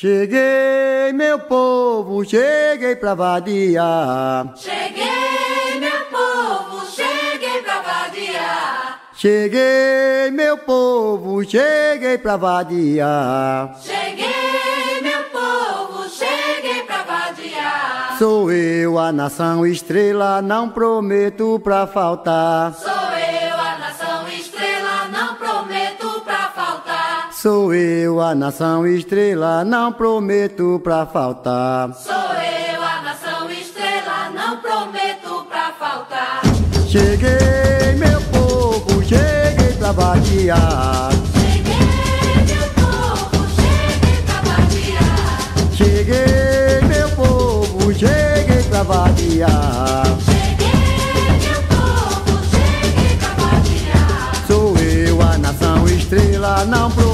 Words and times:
Cheguei, 0.00 1.12
meu 1.12 1.38
povo, 1.40 2.24
cheguei 2.24 2.96
pra 2.96 3.14
vadiar. 3.14 4.50
Cheguei, 4.56 5.78
meu 5.78 6.06
povo, 6.06 6.86
cheguei 6.86 7.60
pra 7.60 7.82
vadiar. 7.82 9.02
Cheguei, 9.12 10.30
meu 10.30 10.56
povo, 10.56 11.44
cheguei 11.44 12.16
pra 12.16 12.38
vadiar. 12.38 13.76
Cheguei, 13.78 15.02
meu 15.02 15.22
povo, 15.24 16.08
cheguei 16.08 16.82
pra 16.84 17.02
vadiar. 17.02 18.16
Sou 18.18 18.50
eu, 18.50 18.98
a 18.98 19.12
nação 19.12 19.66
estrela, 19.66 20.40
não 20.40 20.70
prometo 20.70 21.60
pra 21.62 21.86
faltar. 21.86 22.72
Sou 22.72 22.99
Sou 27.40 27.72
eu, 27.72 28.20
a 28.20 28.34
nação 28.34 28.86
estrela, 28.86 29.64
não 29.64 29.94
prometo 29.94 30.78
pra 30.84 31.06
faltar. 31.06 31.90
Sou 31.94 32.12
eu, 32.12 32.82
a 32.82 33.00
nação 33.00 33.50
estrela, 33.50 34.28
não 34.34 34.58
prometo 34.58 35.46
pra 35.48 35.72
faltar. 35.72 36.42
Cheguei, 36.86 37.94
meu 37.96 38.20
povo, 38.30 39.02
cheguei 39.02 39.72
pra 39.78 39.90
vadiar. 39.90 41.08
Cheguei, 41.32 42.44
meu 42.44 42.68
povo, 42.74 43.48
cheguei 43.56 44.22
pra 44.26 44.42
vadiar. 44.42 45.72
Cheguei, 45.72 46.82
meu 46.88 47.08
povo, 47.16 47.94
cheguei 47.94 48.62
pra 48.64 48.82
vadiar. 48.82 50.04
Cheguei, 50.26 50.68
meu 51.48 51.62
povo, 51.70 52.38
cheguei 52.50 53.16
pra 53.16 53.32
vadiar. 53.32 54.46
Sou 54.46 54.76
eu, 54.76 55.22
a 55.22 55.38
nação 55.38 55.86
estrela, 55.86 56.66
não 56.66 56.90
prometo 56.90 57.09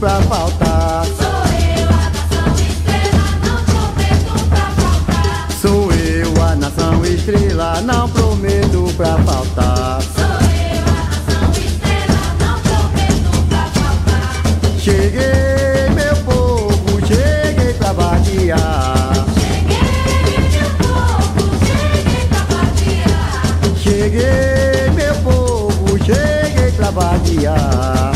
pra 0.00 0.18
faltar. 0.22 1.04
Sou 1.04 1.44
eu, 1.60 1.88
a 1.92 2.08
nação 2.08 2.54
estrela, 2.54 3.28
não 3.44 3.58
prometo 3.68 4.48
pra 4.48 4.64
faltar. 4.72 5.48
Sou 5.60 5.92
eu, 5.92 6.42
a 6.42 6.56
nação 6.56 7.04
estrela, 7.04 7.80
não 7.82 8.08
prometo 8.08 8.94
pra 8.96 9.18
faltar. 9.18 10.00
Sou 10.00 10.24
eu, 10.24 10.80
a 10.88 11.04
nação 11.04 11.50
estrela, 11.52 12.22
não 12.40 12.56
prometo 12.62 13.32
pra 13.50 13.64
faltar. 13.74 14.32
Cheguei, 14.78 15.90
meu 15.94 16.16
povo, 16.24 17.06
cheguei 17.06 17.74
pra 17.74 17.92
vadiar. 17.92 19.12
Cheguei, 19.36 20.48
meu 20.50 20.70
povo, 20.78 21.44
cheguei 21.66 22.24
pra 22.26 22.42
vadiar. 22.48 23.76
Cheguei, 23.76 24.90
meu 24.94 25.14
povo, 25.16 25.98
cheguei 26.02 26.72
pra. 26.72 28.09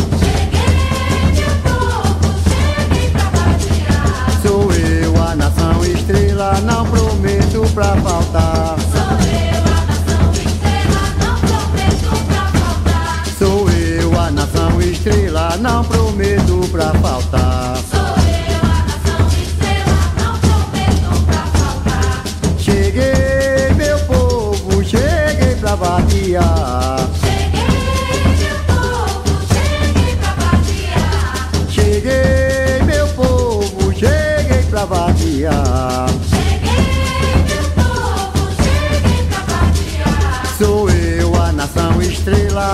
Pra 7.75 7.97
faltar. 7.97 8.77
Sou 8.79 9.29
eu, 9.29 9.41
a 9.79 9.91
nação 9.91 10.41
estrela, 10.41 11.07
não 11.19 11.45
prometo 11.45 12.31
pra 12.31 12.53
faltar. 12.53 13.27
Sou 13.37 13.71
eu, 13.71 14.21
a 14.21 14.31
nação 14.31 14.81
estrela, 14.81 15.57
não 15.57 15.85
prometo 15.85 16.69
pra 16.71 16.95
faltar. 16.95 17.74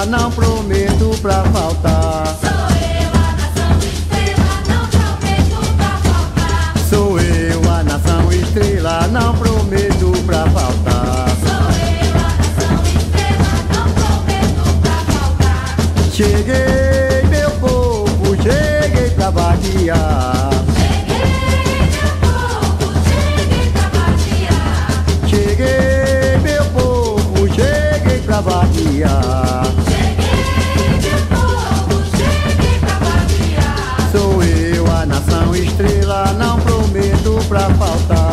Estrela, 0.00 0.06
não 0.06 0.30
prometo 0.30 1.10
pra 1.20 1.44
faltar. 1.44 2.26
Sou 2.40 2.48
eu, 2.48 3.10
a 3.14 3.32
nação 3.36 3.78
estrela, 3.78 4.48
não 4.68 4.86
prometo 4.88 5.60
pra 5.76 5.92
faltar. 5.98 6.62
Sou 6.88 7.20
eu, 7.20 7.60
a 7.70 7.82
nação 7.82 8.32
estrela, 8.32 9.06
não 9.08 9.34
prometo 9.34 10.12
pra 10.26 10.46
faltar. 10.50 11.28
Sou 11.40 11.66
eu, 11.86 12.10
a 12.16 12.32
nação 12.38 12.82
estrela, 12.84 13.52
não 13.74 13.86
prometo 13.92 14.64
pra 14.80 14.96
faltar. 15.12 15.70
Cheguei, 16.12 17.28
meu 17.28 17.50
povo, 17.52 18.36
cheguei 18.42 19.10
pra 19.10 19.30
vadiar. 19.30 20.39
Prometo 37.90 38.29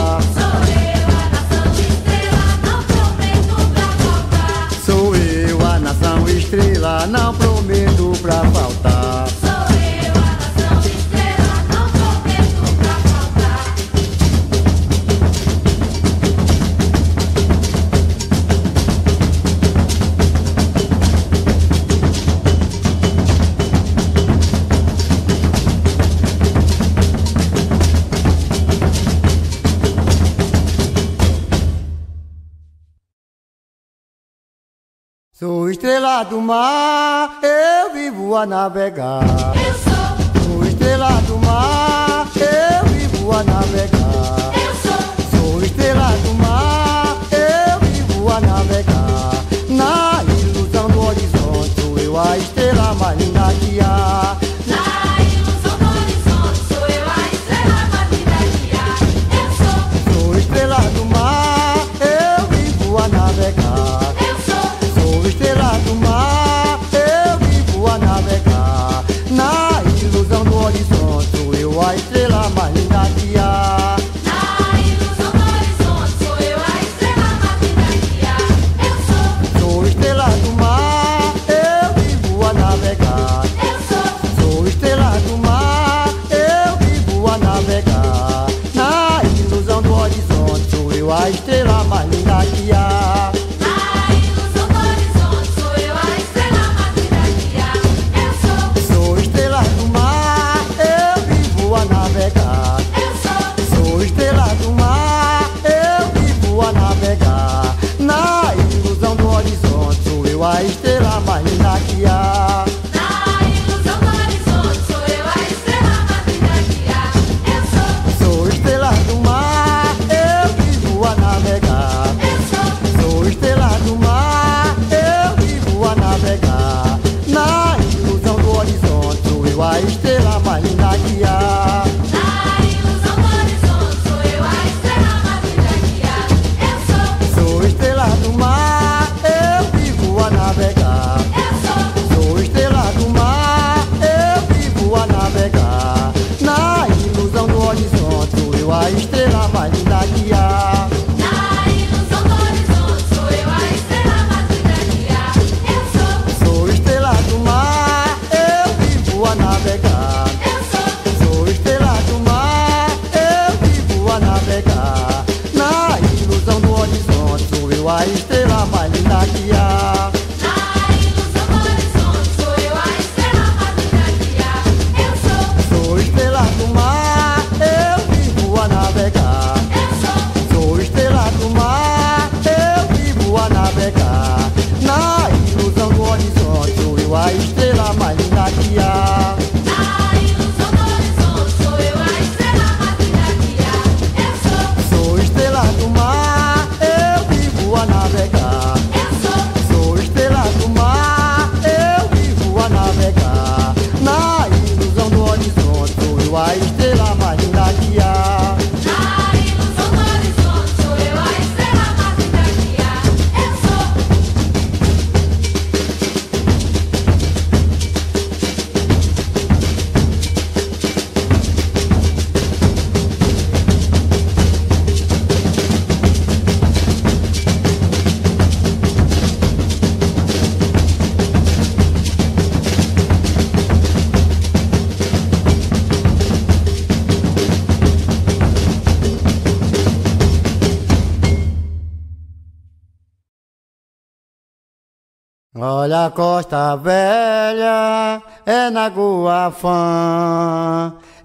Costa 246.18 246.76
Velha, 246.78 248.20
é 248.44 248.72
na 248.72 248.90
Guafã. 248.90 249.72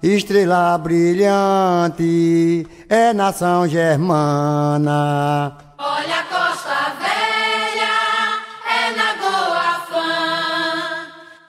Estrela 0.03 0.77
brilhante, 0.77 2.67
é 2.87 3.11
na 3.11 3.33
São 3.33 3.67
Germana. 3.67 5.57
Olha 5.79 6.19
a 6.19 6.23
Costa 6.25 6.93
Velha, 7.01 8.37
é 8.69 8.91
na 8.95 9.13
Guafã. 9.15 10.11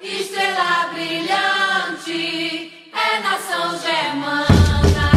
Estrela 0.01 0.89
brilhante, 0.95 2.73
é 2.95 3.21
na 3.21 3.37
São 3.47 3.79
Germana. 3.79 5.11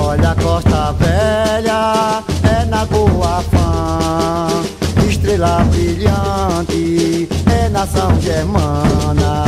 Olha 0.00 0.30
a 0.30 0.34
Costa 0.36 0.92
Velha, 0.92 2.22
é 2.48 2.64
na 2.66 2.84
Guafã. 2.84 4.62
Estrela 5.08 5.64
brilhante 5.72 7.23
é 7.64 7.68
nação 7.68 8.20
germana. 8.20 9.44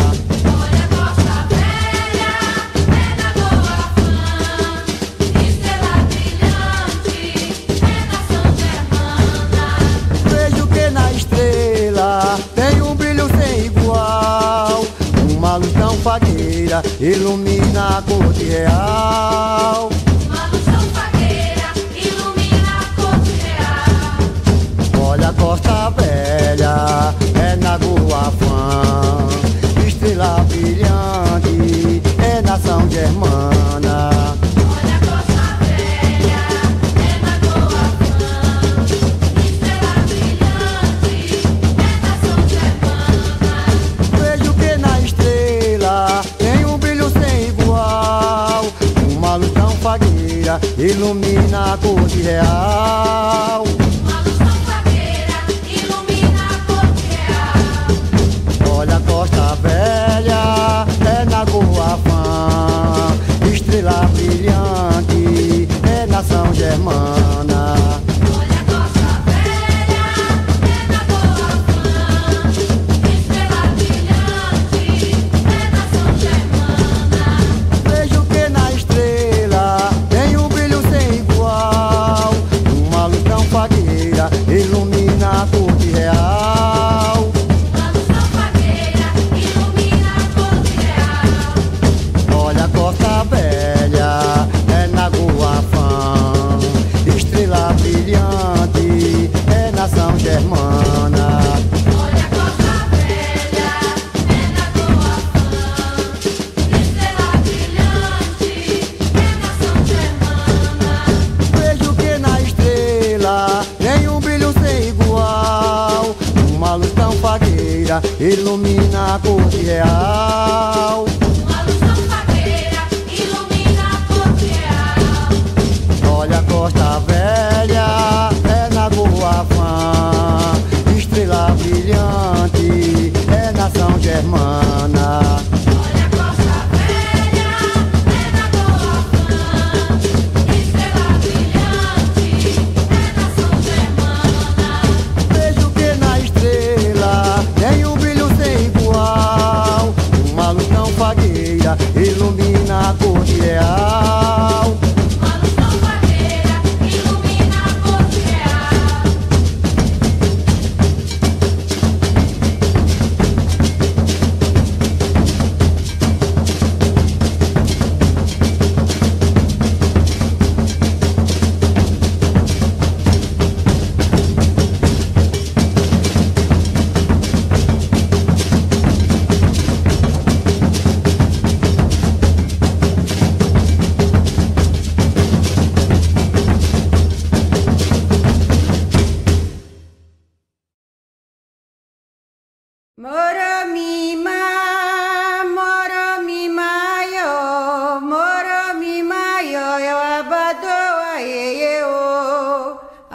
Olha 0.47 0.85
a 0.85 0.89
Costa 0.89 1.47
Velha, 1.51 2.33
é 2.89 3.13
da 3.21 3.29
boa 3.35 3.77
fama. 3.95 4.85
Estrela 5.47 5.93
brilhante, 6.09 7.19
é 7.83 7.85
nação 8.11 8.47
germana. 8.57 9.67
Vejo 10.25 10.65
que 10.69 10.85
na 10.91 11.13
estrela 11.13 12.39
tem 12.55 12.81
um 12.83 12.95
brilho 12.95 13.29
sem 13.39 13.67
igual. 13.67 14.87
Uma 15.31 15.57
luz 15.57 15.73
tão 15.73 15.95
fagueira 15.99 16.83
ilumina 16.99 17.99
a 17.99 18.03
cor 18.03 18.33
de 18.33 18.45
real. 18.45 19.91
Olha 32.99 33.93
a 33.95 34.99
coisa 35.01 35.45
velha, 35.61 36.41
é 36.97 37.13
lagoa 37.27 37.85
fã, 38.17 38.35
estrela 39.37 39.93
brilhante, 40.07 41.39
natação 41.77 42.39
germana. 42.49 43.61
Vejo 44.19 44.53
que 44.55 44.71
na 44.79 44.95
estrela 45.01 46.23
tem 46.39 46.65
um 46.65 46.79
brilho 46.79 47.11
sem 47.11 47.49
igual, 47.49 48.65
uma 49.11 49.37
luz 49.37 49.53
tão 49.53 49.73
fagueira 49.73 50.59
ilumina 50.79 51.75
a 51.75 51.77
cor 51.77 52.01
de 52.07 52.23
real. 52.23 53.66
मा 66.85 67.26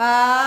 uh, 0.02 0.41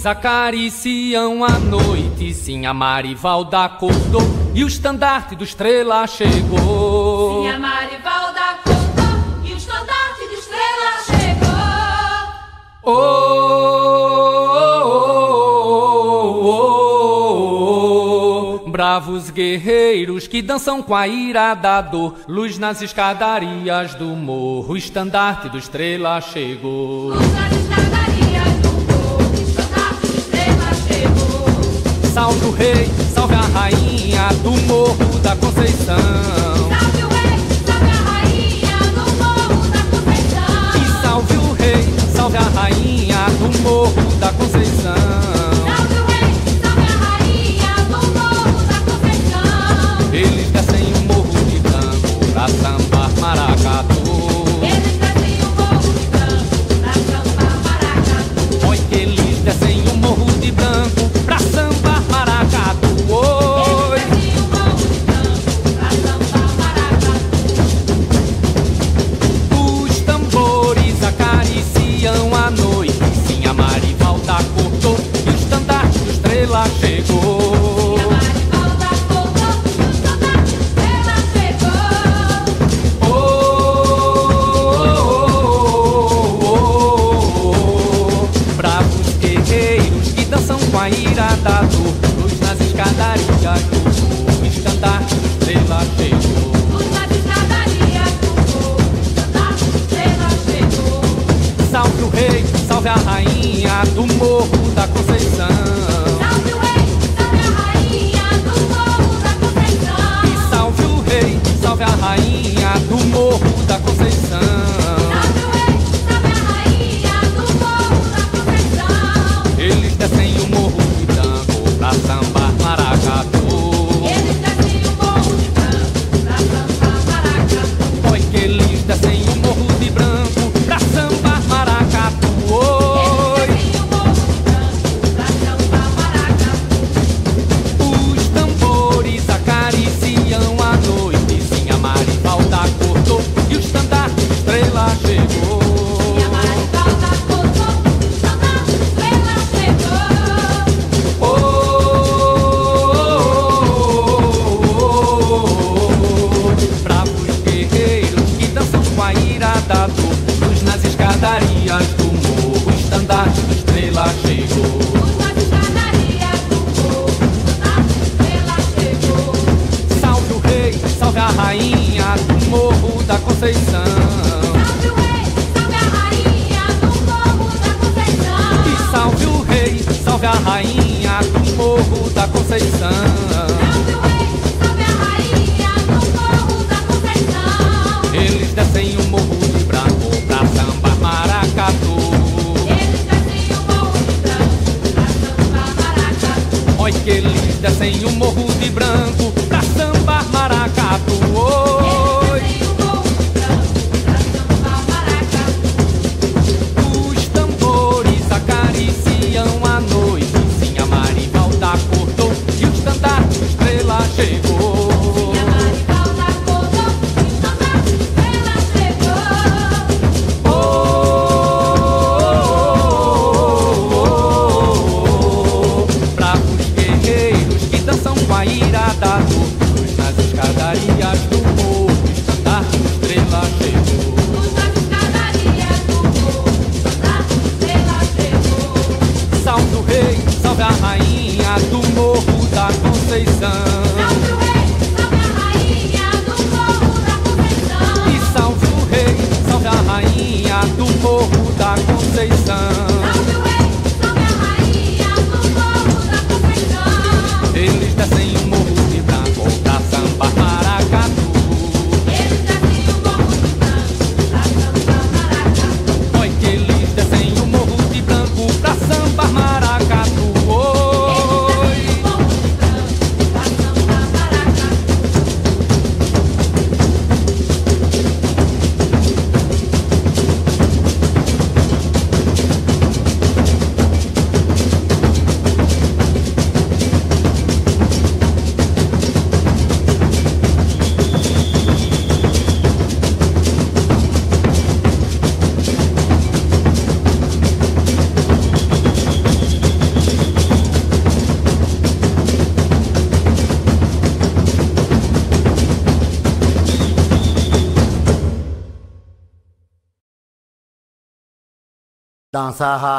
cães 0.00 0.06
acariciam 0.06 1.44
a 1.44 1.58
noite. 1.58 2.32
Sim, 2.32 2.66
a 2.66 2.72
Marivalda 2.74 3.64
acordou 3.64 4.22
e 4.54 4.64
o 4.64 4.68
estandarte 4.68 5.36
do 5.36 5.44
Estrela 5.44 6.06
chegou. 6.06 7.42
Sim, 7.42 7.50
a 7.50 7.58
Marivalda 7.58 8.40
acordou 8.40 9.44
e 9.44 9.52
o 9.52 9.56
estandarte 9.56 10.26
do 10.26 10.34
Estrela 10.34 11.02
chegou. 11.04 11.50
Oh 12.82 12.92
oh 12.92 12.96
oh, 14.52 14.88
oh, 15.52 16.46
oh, 17.42 18.64
oh, 18.64 18.70
Bravos 18.70 19.28
guerreiros 19.30 20.26
que 20.26 20.40
dançam 20.40 20.82
com 20.82 20.94
a 20.94 21.06
ira 21.06 21.54
da 21.54 21.82
dor, 21.82 22.16
luz 22.26 22.58
nas 22.58 22.80
escadarias 22.80 23.94
do 23.94 24.06
morro, 24.06 24.72
o 24.72 24.76
estandarte 24.76 25.50
do 25.50 25.58
Estrela 25.58 26.20
chegou. 26.20 27.12
Salve 32.12 32.44
o 32.46 32.50
rei, 32.50 32.90
salve 33.14 33.34
a 33.34 33.40
rainha 33.40 34.28
do 34.42 34.50
Morro 34.66 35.18
da 35.22 35.36
Conceição. 35.36 35.96
Salve 35.96 37.04
o 37.04 37.08
rei, 37.08 37.38
salve 37.64 37.90
a 37.90 38.10
rainha 38.10 38.78
do 38.94 39.04
Morro 39.16 39.68
da 39.70 39.82
Conceição. 39.84 40.72
E 40.74 41.02
salve 41.02 41.36
o 41.36 41.52
rei, 41.52 41.94
salve 42.14 42.36
a 42.36 42.42
rainha 42.42 43.26
do 43.38 43.62
Morro 43.62 44.16
da 44.18 44.32
Conceição. 44.32 44.99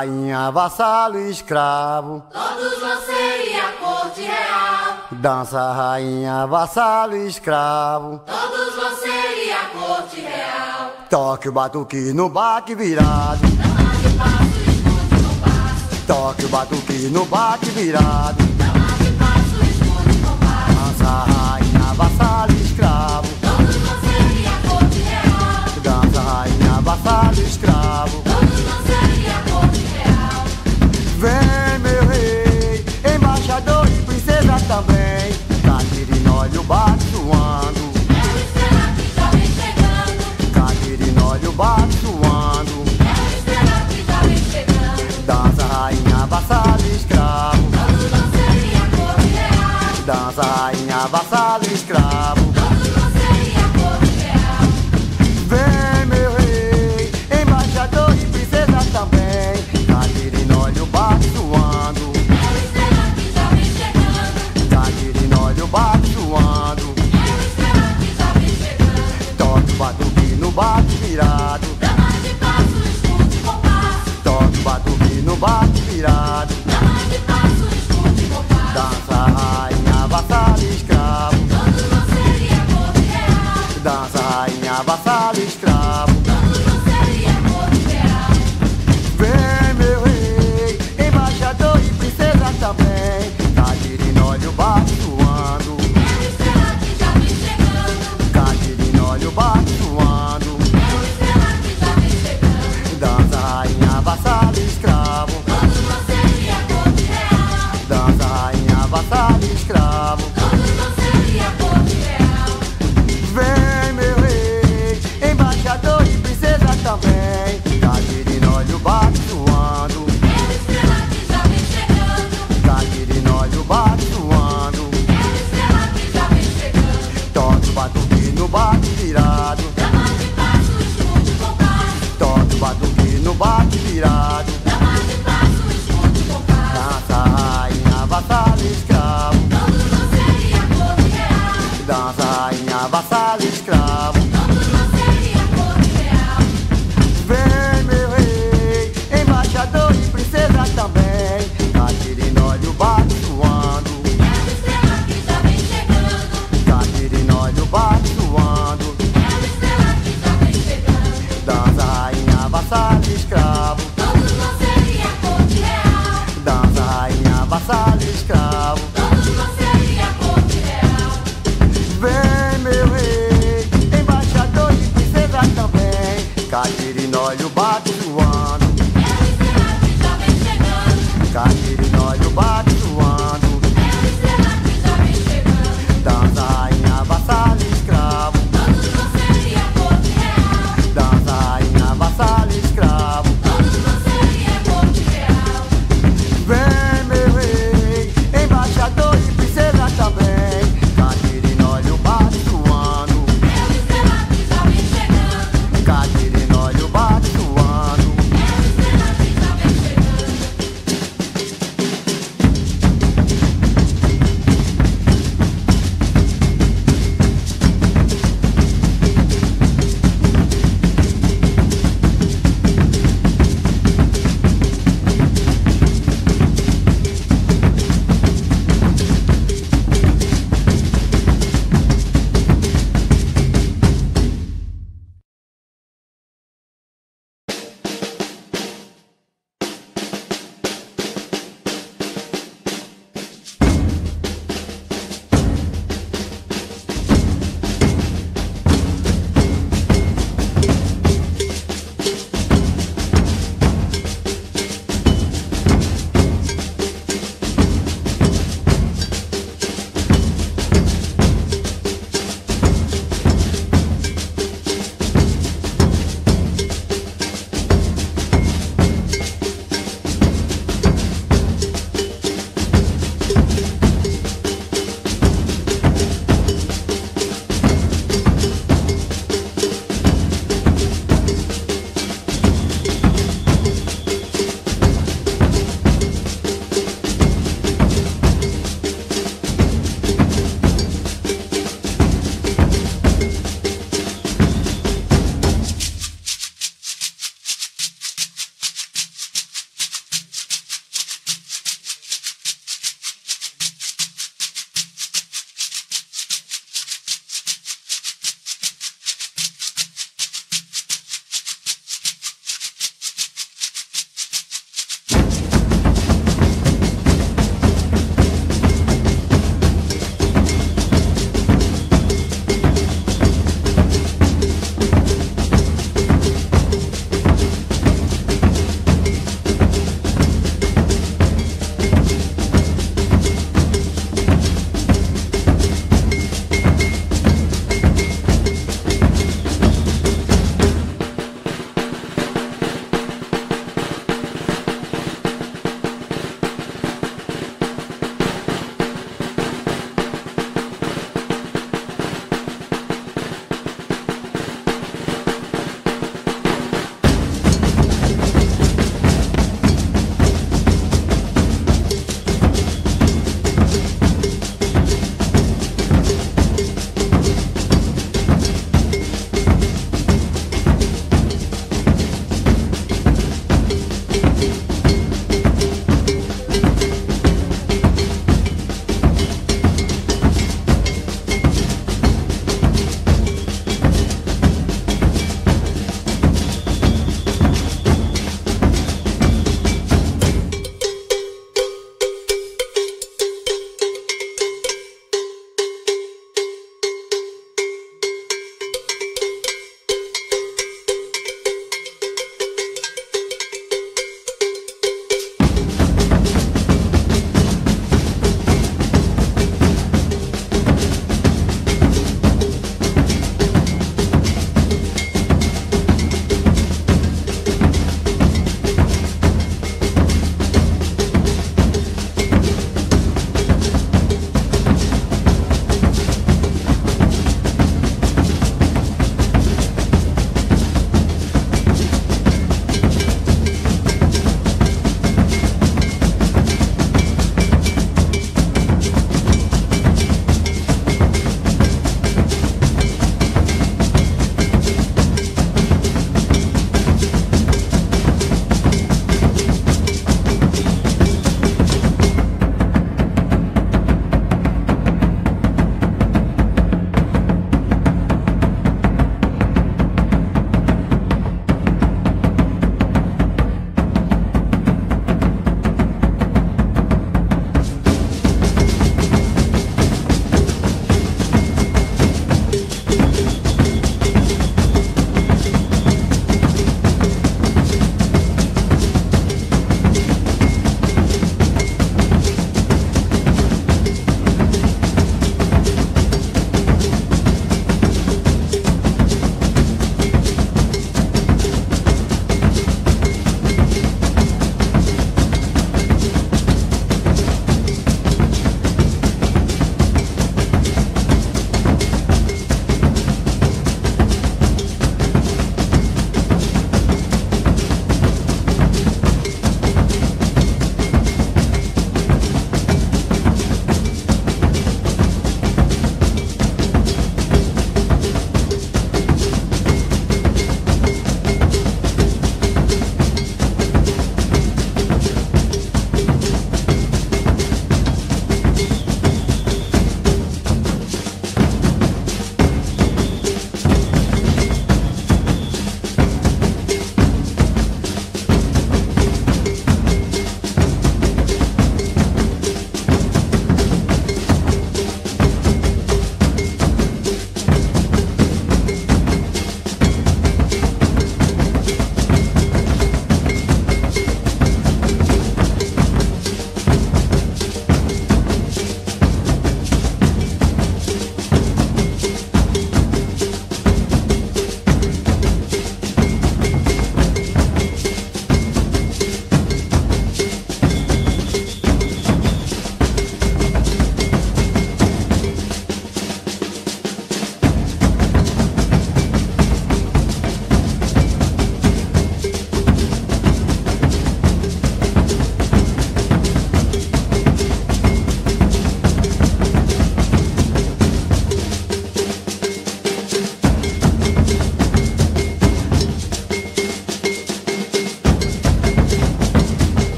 rainha, 0.00 0.50
vassalo 0.50 1.18
e 1.18 1.30
escravo. 1.30 2.22
Todos 2.32 2.78
você 2.78 3.44
ser 3.44 3.60
a 3.60 3.72
corte 3.72 4.22
real. 4.22 4.96
Dança, 5.12 5.72
rainha, 5.72 6.46
vassalo 6.46 7.16
e 7.16 7.26
escravo. 7.26 8.20
Todos 8.20 8.74
você 8.74 9.10
ser 9.10 9.52
a 9.52 9.78
corte 9.78 10.20
real. 10.20 10.92
Toque 11.10 11.48
o 11.48 11.52
batuque 11.52 12.12
no 12.14 12.30
baque 12.30 12.74
virado. 12.74 13.40
Dama 13.42 13.94
de 13.96 14.16
passo, 14.16 14.60
esconde 14.70 15.22
compasso. 15.22 16.06
Toque 16.06 16.44
o 16.46 16.48
batuque 16.48 17.08
no 17.08 17.24
baque 17.26 17.70
virado. 17.70 18.42
Dama 18.56 18.96
de 19.00 19.10
passo, 19.18 19.56
esconde 19.70 20.18
compasso. 20.18 20.98
Dança, 20.98 21.10
rainha, 21.28 21.94
vassalo 21.94 22.52
e 22.52 22.62
escravo. 22.62 23.28
Todos 23.42 23.76
você 23.76 24.06
ser 24.06 24.48
a 24.48 24.70
corte 24.70 24.98
real. 24.98 25.82
Dança, 25.82 26.20
rainha, 26.22 26.80
vassalo 26.80 27.34
e 27.36 27.42
escravo. 27.42 28.29
Vem, 31.20 31.78
meu 31.80 32.08
rei, 32.08 32.82
embaixador 33.14 33.86
e 33.86 34.02
princesa 34.04 34.58
também. 34.66 35.34
Cagirinóio 35.62 36.62
batuando. 36.62 37.92
É 38.08 38.24
o 38.24 38.38
estrela 38.38 38.88
que 38.96 39.14
já 39.14 39.28
vem 39.28 39.46
chegando. 39.52 40.50
Cagirinóio 40.50 41.52
batuando. 41.52 42.84
É 43.04 43.12
o 43.20 43.28
estrela 43.36 43.80
que 43.90 44.02
já 44.02 44.20
vem 44.22 44.38
chegando. 44.50 45.26
Dança, 45.26 45.66
rainha, 45.66 46.26
vassalo 46.26 46.86
escravo. 46.96 47.68
Todo 47.70 48.02
não 48.16 48.26
seria 48.32 48.80
cor 48.96 49.16
Dança, 50.06 50.42
rainha, 50.42 51.06
vassalo 51.08 51.64
escravo. 51.66 52.39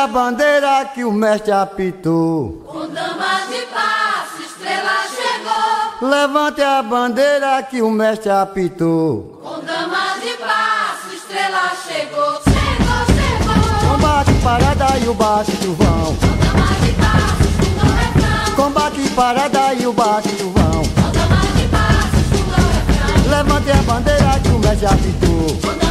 A 0.00 0.06
bandeira 0.06 0.84
que 0.94 1.04
o 1.04 1.12
mestre 1.12 1.52
apitou. 1.52 2.64
Com 2.66 2.88
damas 2.88 3.48
de 3.50 3.66
passo, 3.66 4.40
estrela 4.40 5.04
chegou. 5.14 6.08
Levante 6.08 6.62
a 6.62 6.82
bandeira 6.82 7.62
que 7.64 7.82
o 7.82 7.90
mestre 7.90 8.30
apitou. 8.30 9.38
Com 9.42 9.60
damas 9.60 10.22
de 10.22 10.32
passo, 10.38 11.14
estrela 11.14 11.72
chegou. 11.86 12.32
Chegou, 12.44 13.02
chegou. 13.12 13.90
Combate 13.90 14.32
parada 14.42 14.98
e 14.98 15.08
o 15.08 15.12
bate 15.14 15.56
trovão. 15.58 16.16
Com 16.16 16.36
damas 16.44 16.80
de 16.80 16.92
passo, 16.94 17.48
no 17.76 17.92
refrão. 17.92 18.56
Combate 18.56 19.10
parada 19.10 19.74
e 19.74 19.86
o 19.86 19.92
bate 19.92 20.28
trovão. 20.30 20.82
Com 20.82 21.10
damas 21.12 21.52
de 21.58 21.68
passo, 21.68 22.20
no 22.48 22.56
refrão. 22.72 23.30
Levante 23.36 23.70
a 23.70 23.82
bandeira 23.82 24.40
que 24.42 24.48
o 24.48 24.58
mestre 24.58 24.86
apitou. 24.86 25.89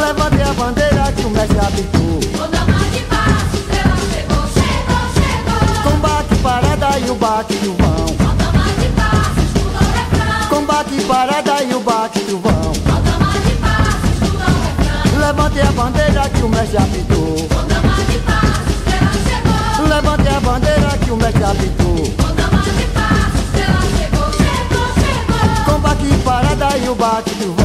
Chegou. 0.00 0.06
Levante 0.06 0.42
a 0.42 0.52
bandeira 0.54 1.12
que 1.12 1.24
o 1.24 1.30
mestre 1.30 1.58
apitou. 1.58 2.20
Com 2.38 2.50
damas 2.50 2.90
de 2.92 3.00
passo, 3.00 3.56
estrela 3.56 3.96
chegou. 4.10 4.42
Chegou, 4.56 5.04
chegou. 5.14 5.82
Combate 5.82 6.34
parada 6.42 6.98
e 6.98 7.10
o 7.10 7.14
bate 7.14 7.56
trovão. 7.56 8.06
Com 8.16 8.36
damas 8.36 8.74
de 8.80 8.88
passo, 8.96 9.58
no 9.58 9.78
refrão. 9.78 10.48
Combate 10.48 11.00
parada 11.06 11.62
e 11.62 11.74
o 11.74 11.80
bate 11.80 12.20
trovão. 12.20 12.72
Com 12.72 13.00
damas 13.02 13.42
de 13.44 13.54
passo, 13.56 14.24
no 14.24 14.38
refrão. 14.38 15.20
Levante 15.20 15.60
a 15.60 15.72
bandeira 15.72 16.28
que 16.28 16.42
o 16.42 16.48
mestre 16.48 16.76
apitou. 16.78 17.36
Com 17.48 17.66
damas 17.68 18.06
de 18.06 18.18
passo, 18.18 18.70
estrela 18.70 19.12
chegou. 19.26 19.86
Levante 19.88 20.28
a 20.28 20.40
bandeira 20.40 20.98
que 20.98 21.10
o 21.10 21.16
mestre 21.16 21.44
apitou. 21.44 21.96
Com 22.16 22.34
damas 22.34 22.64
de 22.64 22.86
passo, 22.96 23.36
estrela 23.44 23.82
chegou. 23.96 24.28
Chegou, 24.40 24.86
chegou. 24.96 25.64
Combate 25.64 26.08
parada 26.24 26.78
e 26.78 26.88
o 26.88 26.94
bate 26.94 27.30
trovão. 27.34 27.56
Com 27.56 27.59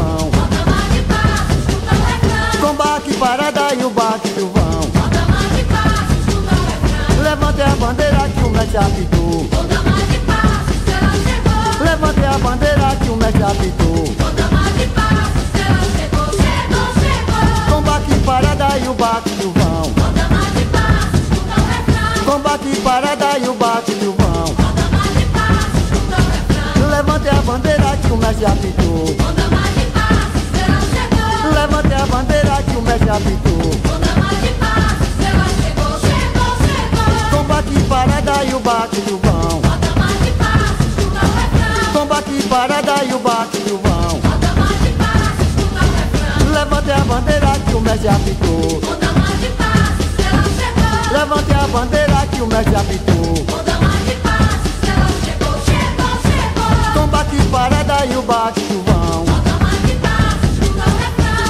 parada 3.16 3.74
e 3.74 3.84
o 3.84 3.90
bate 3.90 4.30
trovão. 4.30 4.82
Com 4.94 5.10
damas 5.10 5.50
de 5.56 5.64
passo, 5.66 6.36
no 6.36 6.52
refrão. 6.52 7.24
Levante 7.24 7.62
a 7.62 7.76
bandeira 7.76 8.30
que 8.30 8.44
o 8.44 8.50
mestre 8.50 8.78
apitou. 8.78 9.46
Com 9.50 9.66
damas 9.68 10.08
de 10.08 10.20
passo, 10.20 10.72
estrela 10.76 11.12
chegou. 11.24 11.86
Levante 11.86 12.26
a 12.26 12.38
bandeira 12.38 12.96
que 13.02 13.10
o 13.10 13.16
mestre 13.16 13.44
apitou. 13.44 14.04
Com 14.16 14.32
damas 14.36 14.74
de 14.78 14.86
passo, 14.88 15.38
estrela 15.46 15.86
chegou. 15.96 16.28
Chegou, 16.44 16.88
chegou. 17.00 17.76
Combate 17.76 18.16
parada 18.26 18.78
e 18.78 18.88
o 18.88 18.94
bate 18.94 19.30
trovão. 19.32 19.84
Com 19.96 20.12
damas 20.14 20.52
de 20.54 20.66
passo, 20.66 21.24
no 21.32 21.56
refrão. 21.72 22.26
Combate 22.26 22.76
parada 22.84 23.38
e 23.40 23.48
o 23.48 23.54
bate 23.54 23.92
trovão. 23.96 24.46
Com 24.56 24.72
damas 24.76 25.10
de 25.18 25.26
passo, 25.36 25.96
no 26.12 26.18
refrão. 26.32 26.90
Levante 26.90 27.30
a 27.30 27.42
bandeira 27.42 27.98
que 27.98 28.12
o 28.12 28.18
mestre 28.18 28.46
apitou. 28.46 29.16
Com 29.16 29.34
damas 29.34 29.70
de 29.74 29.86
passo, 29.96 30.36
estrela 30.44 30.82
chegou. 30.92 31.54
Levante 31.54 31.94
a 31.94 32.06
bandeira 32.06 32.64
que 32.64 32.75
o. 32.96 32.98
Com 32.98 34.00
damas 34.00 34.40
de 34.42 34.50
passo, 34.56 35.04
estrela 35.04 35.48
chegou. 35.60 36.00
Chegou, 36.00 36.52
chegou. 36.64 37.30
Combate 37.30 37.76
parada 37.90 38.46
e 38.46 38.54
o 38.54 38.60
bate 38.60 39.02
trovão. 39.02 39.62
Com 39.62 39.78
damas 39.80 40.20
de 40.24 40.32
passo, 40.32 40.88
no 41.02 41.20
refrão. 41.36 41.92
Combate 41.94 42.44
parada 42.48 43.04
e 43.04 43.14
o 43.14 43.20
bate 43.20 43.58
trovão. 43.60 44.22
Com 44.22 44.40
damas 44.40 44.80
de 44.80 44.92
passo, 44.94 45.44
no 45.60 45.84
refrão. 45.92 46.54
Levante 46.54 46.92
a 46.92 47.00
bandeira 47.00 47.60
que 47.68 47.74
o 47.76 47.82
mestre 47.82 48.08
apitou. 48.08 48.80
Com 48.80 48.96
damas 49.00 49.40
de 49.42 49.50
passo, 49.50 50.02
estrela 50.08 50.44
chegou. 50.56 51.20
Levante 51.20 51.54
a 51.54 51.68
bandeira 51.68 52.28
que 52.32 52.42
o 52.42 52.48
mestre 52.48 52.76
apitou. 52.76 53.46
Com 53.46 53.64
damas 53.64 54.06
de 54.08 54.16
passo, 54.24 54.68
estrela 54.72 55.10
chegou. 55.26 55.56
Chegou, 55.66 56.16
chegou. 56.24 57.02
Combate 57.02 57.38
parada 57.52 58.06
e 58.06 58.16
o 58.16 58.22
bate 58.22 58.62
trovão. 58.62 59.26
Com 59.26 59.35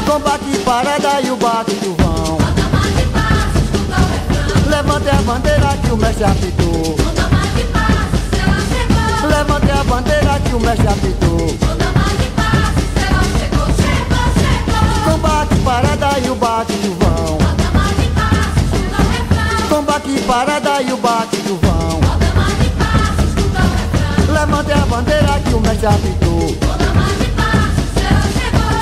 Combate 0.05 0.57
parada 0.63 1.21
e 1.21 1.31
o 1.31 1.35
bate 1.35 1.73
passo, 1.73 1.83
no 1.83 1.95
refrão. 1.95 2.37
Levante 4.69 5.09
a 5.09 5.21
bandeira 5.23 5.77
que 5.83 5.91
o 5.91 5.97
mestre 5.97 6.23
apitou. 6.25 6.95
Levante 9.27 9.71
a 9.71 9.83
bandeira 9.83 10.39
que 10.39 10.55
o 10.55 10.59
mestre 10.59 10.87
apitou. 10.87 11.57
Combate 15.05 15.55
parada 15.65 16.19
e 16.19 16.29
o 16.29 16.35
bate 16.35 16.73
no 16.73 16.93
refrão. 16.93 17.37
Combate 19.69 20.19
parada 20.27 20.81
e 20.81 20.93
o 20.93 20.97
bate 20.97 21.37
no 21.37 21.55
refrão. 21.55 21.99
Levante 24.33 24.71
a 24.71 24.85
bandeira 24.85 25.39
que 25.39 25.53
o 25.53 25.59
mestre 25.59 25.87
apitou. 25.87 26.94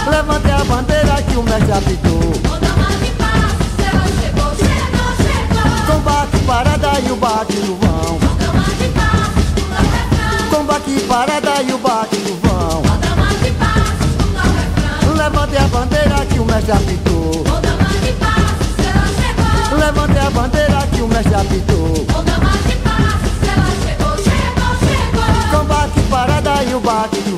Levante 0.10 0.52
a 0.52 0.64
bandeira 0.66 1.22
que 1.24 1.38
o 1.38 1.44
mestre 1.44 1.72
apitou. 1.72 2.20
Com 2.20 2.60
damas 2.60 3.00
de 3.00 3.12
passo, 3.12 3.56
estrela 3.68 4.06
chegou. 4.20 4.52
Chegou, 4.60 5.12
chegou. 5.24 5.96
Combate 5.96 6.38
parada 6.46 7.00
e 7.00 7.12
o 7.12 7.16
bate 7.16 7.58
trovão. 7.58 8.20
Com 8.20 8.36
damas 8.36 8.78
de 8.78 8.88
passo, 8.90 9.40
no 9.58 9.76
refrão. 9.76 10.50
Combate 10.52 11.00
parada 11.08 11.62
e 11.64 11.74
o 11.74 11.78
bate 11.78 12.18
trovão. 12.18 12.82
Com 12.82 12.98
damas 13.00 13.40
de 13.40 13.52
passo, 13.52 14.06
no 14.34 14.42
refrão. 14.60 15.14
Levante 15.16 15.58
a 15.58 15.68
bandeira 15.68 16.26
que 16.26 16.40
o 16.40 16.46
mestre 16.46 16.72
apitou. 16.74 17.44
Com 17.44 17.62
damas 17.62 18.02
de 18.02 18.12
passo, 18.14 18.64
estrela 18.70 19.08
chegou. 19.18 19.80
Levante 19.80 20.20
a 20.20 20.30
bandeira 20.30 20.88
que 20.92 21.02
o 21.02 21.08
mestre 21.08 21.36
apitou. 21.36 22.06
Com 22.14 22.24
damas 22.24 22.64
de 22.68 22.76
passo, 22.76 23.26
estrela 23.34 23.72
chegou. 23.84 24.18
Chegou, 24.18 24.74
chegou. 24.84 25.60
Combate 25.60 26.00
parada 26.10 26.64
e 26.64 26.76
o 26.76 26.80
bate 26.82 27.18
trovão. 27.22 27.33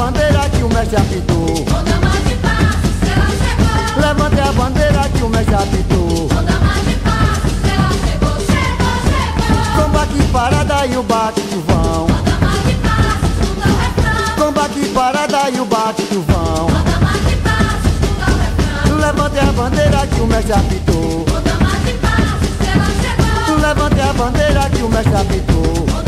Bandeira 0.00 0.48
que 0.48 0.62
o 0.62 0.68
mestre 0.68 0.96
apitou. 0.96 1.46
Com 1.66 1.84
damas 1.84 2.24
de 2.24 2.34
passo, 2.36 2.86
estrela 2.88 3.28
chegou. 3.42 4.00
Levante 4.00 4.40
a 4.40 4.52
bandeira 4.52 5.08
que 5.10 5.22
o 5.22 5.28
mestre 5.28 5.54
apitou. 5.54 6.28
Com 6.28 6.42
damas 6.42 6.82
de 6.88 6.94
passo, 7.04 7.46
estrela 7.52 7.90
chegou. 8.04 8.36
Chegou, 8.48 8.96
chegou. 9.10 9.84
Combate 9.84 10.22
parada 10.32 10.86
e 10.86 10.96
o 10.96 11.02
bate 11.02 11.42
trovão. 11.42 12.06
Com 12.06 12.22
damas 12.30 12.62
de 12.64 12.74
passo, 12.86 13.28
no 13.60 13.72
refrão. 13.84 14.46
Combate 14.46 14.88
parada 14.94 15.50
e 15.50 15.60
o 15.60 15.64
bate 15.66 16.02
trovão. 16.04 16.66
Com 16.66 16.82
damas 16.90 17.20
de 17.28 17.36
passo, 17.44 17.90
no 18.20 18.32
refrão. 18.40 18.96
Levante 19.04 19.38
a 19.38 19.52
bandeira 19.52 20.06
que 20.06 20.20
o 20.20 20.26
mestre 20.26 20.52
apitou. 20.54 21.24
Com 21.28 21.40
damas 21.44 21.80
de 21.84 21.92
passo, 22.04 22.44
estrela 22.48 22.88
chegou. 23.02 23.58
Levante 23.58 24.00
a 24.00 24.12
bandeira 24.14 24.70
que 24.70 24.82
o 24.82 24.88
mestre 24.88 25.14
apitou. 25.14 25.99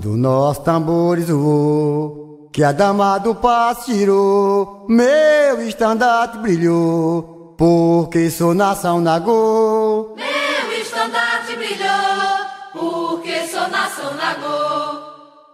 Quando 0.00 0.16
nós 0.16 0.58
tambores 0.58 1.28
voou, 1.28 2.48
que 2.50 2.64
a 2.64 2.72
dama 2.72 3.18
do 3.18 3.34
passo 3.34 3.92
tirou, 3.92 4.86
meu 4.88 5.60
estandarte 5.60 6.38
brilhou, 6.38 7.54
porque 7.58 8.30
sou 8.30 8.54
nação 8.54 8.98
Nagô. 8.98 10.16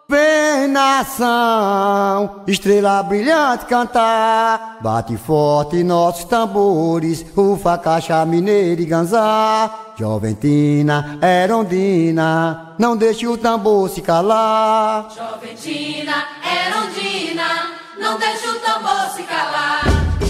Vem 0.09 0.69
nação, 0.69 2.43
estrela 2.47 3.03
brilhante 3.03 3.65
cantar, 3.65 4.79
bate 4.81 5.17
forte 5.17 5.83
nossos 5.83 6.23
tambores, 6.27 7.27
ufa, 7.37 7.77
caixa, 7.77 8.25
mineira 8.25 8.81
e 8.81 8.85
ganzá. 8.85 9.69
Joventina, 9.99 11.19
Erondina, 11.21 12.77
não 12.79 12.97
deixe 12.97 13.27
o 13.27 13.37
tambor 13.37 13.89
se 13.89 14.01
calar. 14.01 15.09
Joventina, 15.11 16.25
Erondina, 16.41 17.73
não 17.99 18.17
deixa 18.17 18.49
o 18.49 18.61
tambor 18.61 19.11
se 19.17 19.25
calar. 19.25 19.83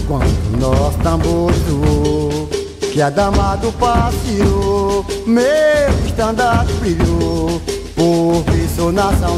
Quando 0.07 0.59
nós 0.59 0.95
tambores 1.03 1.61
voou, 1.67 2.49
que 2.91 2.99
a 2.99 3.11
dama 3.11 3.55
do 3.57 3.71
passeou, 3.73 5.05
meu 5.27 6.07
estandarte 6.07 6.73
brilhou, 6.73 7.61
porque 7.95 8.56
sou 8.87 8.91
nação 8.91 9.37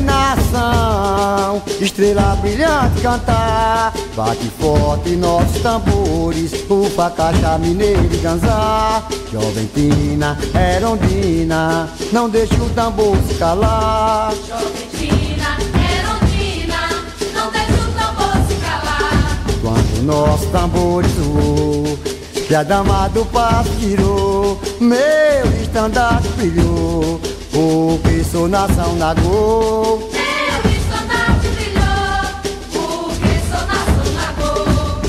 nação, 0.00 1.62
estrela 1.80 2.36
brilhante 2.40 3.00
cantar. 3.00 3.92
Bate 4.14 4.50
forte 4.58 5.10
nossos 5.10 5.62
tambores, 5.62 6.52
ufa, 6.68 7.10
caixa, 7.10 7.56
mineiro 7.58 8.08
e 8.12 8.16
ganzá. 8.18 9.02
Joventina, 9.32 10.38
herondina, 10.54 11.88
não 12.12 12.28
deixa 12.28 12.54
o 12.54 12.70
tambor 12.70 13.16
se 13.28 13.34
calar. 13.34 14.32
Joventina, 14.46 15.56
Herondina, 15.78 16.88
não 17.34 17.50
deixa 17.50 17.72
o 17.72 17.92
tambor 17.92 18.32
se 18.48 18.54
calar. 18.56 19.36
Quando 19.62 20.02
nosso 20.04 20.46
tambor 20.48 21.04
zoou, 21.06 22.07
que 22.48 22.54
a 22.54 22.62
dama 22.62 23.08
do 23.08 23.26
passo 23.26 23.68
tirou, 23.78 24.58
meu 24.80 25.60
estandarte 25.60 26.28
brilhou, 26.28 27.20
porque 27.52 28.24
sou 28.24 28.48
nação 28.48 28.96
na 28.96 29.12
gol. 29.12 30.08
Meu 30.10 30.72
estandarte 30.72 31.46
brilhou, 31.48 32.40
porque 32.72 33.28
sou 33.50 33.66
nação 33.66 34.14
Lagoa. 34.14 35.02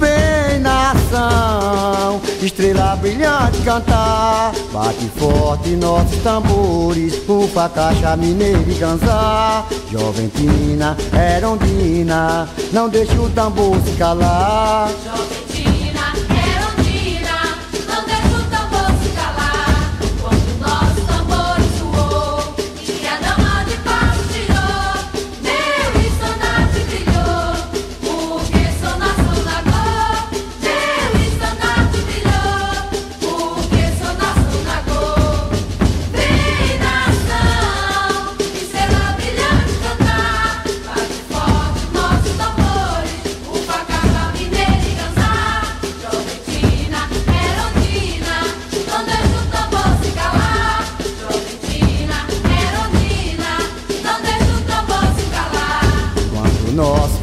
Vem 0.00 0.58
nação, 0.58 2.20
estrela 2.42 2.96
brilhante 2.96 3.58
cantar, 3.64 4.50
bate 4.72 5.08
forte 5.16 5.76
nossos 5.76 6.20
tambores, 6.24 7.14
ufa, 7.28 7.68
caixa, 7.68 8.16
mineiro 8.16 8.64
e 8.68 8.74
ganzá. 8.74 9.64
Joventina, 9.88 10.96
herondina, 11.14 12.48
não 12.72 12.88
deixa 12.88 13.14
o 13.20 13.30
tambor 13.30 13.76
se 13.84 13.92
calar. 13.92 14.88
Joventina, 14.88 15.41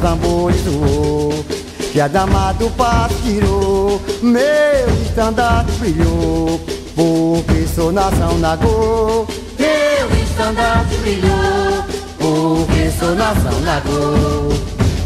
nosso 0.00 0.06
tambor 0.16 0.52
zoou, 0.52 1.44
que 1.92 2.00
a 2.00 2.08
dama 2.08 2.52
do 2.54 2.70
passo 2.70 3.14
tirou, 3.22 4.00
meu 4.22 5.02
estandarte 5.02 5.72
brilhou, 5.72 6.60
porque 6.96 7.66
sou 7.74 7.92
nação 7.92 8.38
na 8.38 8.56
gol. 8.56 9.26
Meu 9.58 10.22
estandarte 10.22 10.96
brilhou, 10.96 11.84
porque 12.18 12.90
sou 12.98 13.14
nação 13.14 13.60
na 13.60 13.80
gol. 13.80 14.48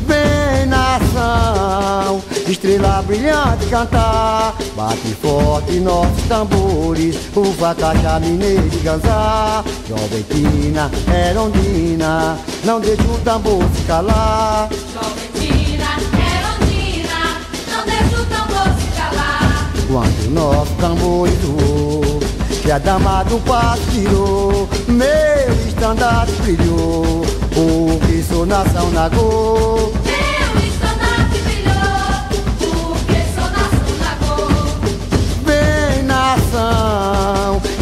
Vem 0.07 0.66
nação, 0.66 2.22
estrela 2.51 3.03
brilhante 3.03 3.66
cantar, 3.66 4.55
bate 4.76 5.14
forte 5.20 5.80
nossos 5.80 6.22
tambores, 6.28 7.16
uva, 7.34 7.74
caixa, 7.74 8.20
mineiro 8.20 8.68
e 8.72 8.78
ganzá. 8.78 9.64
Joventina, 9.88 10.90
herondina, 11.12 12.38
não 12.64 12.80
deixa 12.80 13.03
o 13.03 13.18
tambor 13.24 13.62
se 13.74 13.82
calar. 13.82 14.68
Joventina, 14.92 15.86
Herondina, 16.14 17.40
não 17.70 17.84
deixa 17.84 18.20
o 18.20 18.26
tambor 18.26 18.68
se 18.78 18.86
calar. 18.97 19.70
Quando 19.86 20.30
nosso 20.30 20.72
tambor 20.74 21.28
zoou, 21.28 22.20
que 22.62 22.70
a 22.70 22.78
dama 22.78 23.22
do 23.24 23.38
passo 23.40 23.82
tirou, 23.92 24.68
meu 24.88 25.68
estandarte 25.68 26.32
brilhou, 26.42 27.22
porque 27.53 28.22
sou 28.22 28.47
nação 28.47 28.90
na 28.90 29.09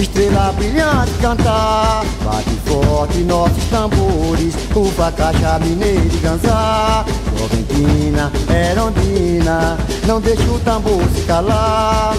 estrela 0.03 0.53
brilhante 0.53 1.13
cantar, 1.21 2.05
bate 2.25 2.51
forte 2.67 3.19
nossos 3.19 3.65
tambores, 3.65 4.55
uva, 4.75 5.13
caixa, 5.13 5.59
mineiro 5.61 6.05
e 6.05 6.19
ganzá. 6.19 7.05
Herondina, 8.49 9.77
não 10.07 10.21
deixa 10.21 10.43
o 10.45 10.59
tambor 10.61 11.03
se 11.15 11.23
calar. 11.23 12.15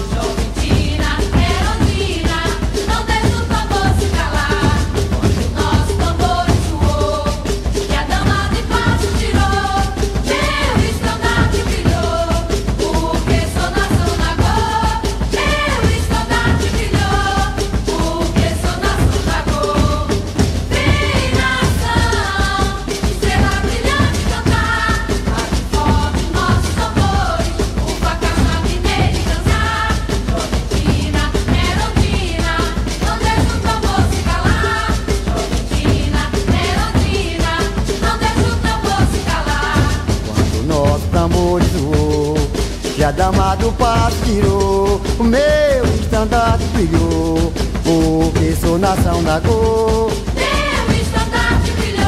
Zoou, 41.62 42.36
que 42.94 43.02
a 43.02 43.10
dama 43.10 43.54
do 43.56 43.72
passo 43.72 44.16
tirou, 44.24 45.00
o 45.18 45.24
meu 45.24 45.84
estandarte 46.00 46.64
brilhou, 46.72 47.52
porque 47.82 48.56
sou 48.60 48.78
nação 48.78 49.22
da 49.22 49.40
cor. 49.40 50.12
Meu 50.34 51.00
estandarte 51.00 51.70
brilhou, 51.72 52.04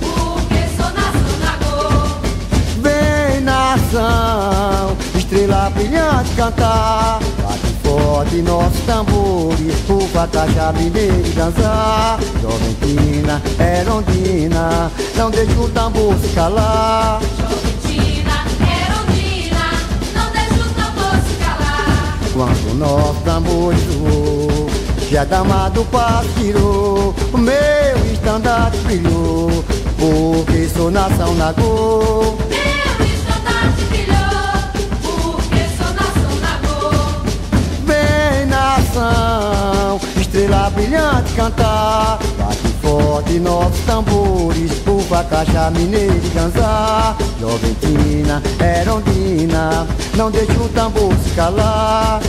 porque 0.00 0.68
sou 0.76 0.90
nação 0.92 1.40
Lagoa. 1.40 2.20
Vem 2.82 3.40
nação, 3.40 4.96
estrela 5.16 5.70
brilhante 5.70 6.30
cantar, 6.36 7.18
bate 7.42 7.74
forte 7.82 8.42
nossos 8.42 8.80
tambores, 8.86 9.74
uva, 9.88 10.28
caixa, 10.28 10.72
mineiro 10.72 11.30
dançar. 11.34 12.18
Joventina, 12.40 13.42
herondina, 13.58 14.90
não 15.16 15.30
deixa 15.30 15.58
o 15.58 15.68
tambor 15.70 16.14
se 16.18 16.28
calar. 16.28 17.20
Quando 22.36 22.74
nosso 22.74 23.18
tambor 23.24 23.74
zoou, 23.74 24.66
que 25.08 25.16
a 25.16 25.24
dama 25.24 25.70
do 25.70 25.82
passo 25.86 26.28
tirou, 26.38 27.14
o 27.32 27.38
meu 27.38 28.12
estandarte 28.12 28.76
brilhou, 28.80 29.64
porque 29.98 30.68
sou 30.68 30.90
nação 30.90 31.34
na 31.34 31.52
gol. 31.52 32.36
Meu 32.50 33.06
estandarte 33.06 33.84
brilhou, 33.88 34.18
porque 35.00 35.64
sou 35.78 35.94
nação 35.94 36.40
Lagoa. 36.42 37.22
Vem 37.86 38.46
nação, 38.50 39.98
estrela 40.20 40.68
brilhante 40.68 41.25
cantar, 41.36 42.18
bate 42.38 42.68
forte 42.80 43.38
nossos 43.38 43.78
tambores, 43.80 44.72
uva, 44.86 45.22
caixa, 45.24 45.70
mineiro 45.70 46.16
e 46.16 46.28
ganzá. 46.30 47.14
Joventina, 47.38 48.42
herondina, 48.58 49.86
não 50.16 50.30
deixa 50.30 50.58
o 50.58 50.68
tambor 50.70 51.12
se 51.22 51.30
calar. 51.36 52.20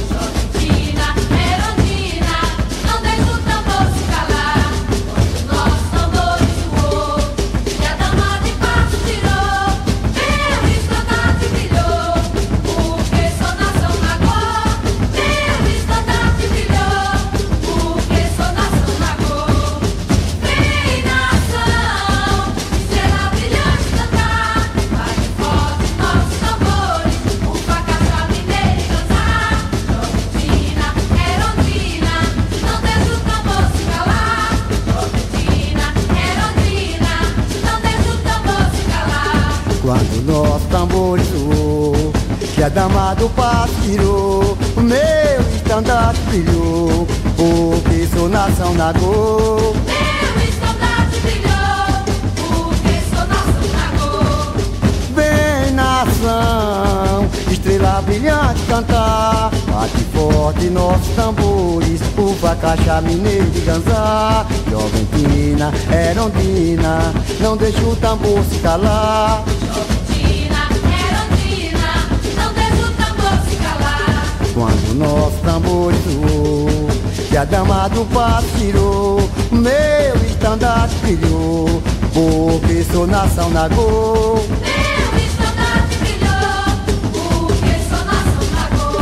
Do 42.70 43.30
passo 43.30 43.74
tirou, 43.86 44.58
meu 44.76 45.56
estandarte 45.56 46.20
brilhou, 46.28 47.08
porque 47.38 48.08
sou 48.14 48.28
nação 48.28 48.74
Nagô. 48.74 49.74
Meu 49.86 50.44
estandarte 50.44 51.20
brilhou, 51.22 52.04
porque 52.36 53.00
sou 53.10 53.26
nação 53.26 53.64
Nagô. 53.72 54.54
Vem 55.16 55.74
nação, 55.74 57.30
estrela 57.50 58.02
brilhante 58.02 58.62
cantar, 58.68 59.50
bate 59.72 60.04
forte 60.14 60.70
nossos 60.70 61.16
tambores, 61.16 62.02
uva, 62.18 62.54
caixa, 62.58 63.00
mineiro 63.00 63.50
de 63.52 63.62
ganzá, 63.62 64.46
Joventina, 64.70 65.72
Erondina, 65.90 67.14
não 67.40 67.56
deixa 67.56 67.82
o 67.82 67.96
tambor 67.96 68.44
se 68.44 68.60
calar. 68.60 69.46
Quando 74.68 74.96
nosso 74.96 75.38
tambor 75.38 75.94
soou 75.94 76.90
E 77.32 77.38
a 77.38 77.46
dama 77.46 77.88
do 77.88 78.04
passo 78.14 78.48
tirou 78.58 79.30
Meu 79.50 80.16
estandarte 80.30 80.96
brilhou 80.96 81.82
Porque 82.14 82.84
sou 82.92 83.08
nação 83.08 83.50
Nagô 83.50 84.36
Meu 84.60 85.24
estandarte 85.24 85.98
brilhou, 86.00 87.14
porque 87.14 87.80
sou 87.88 88.04
nação 88.04 88.44
Nagô. 88.54 89.00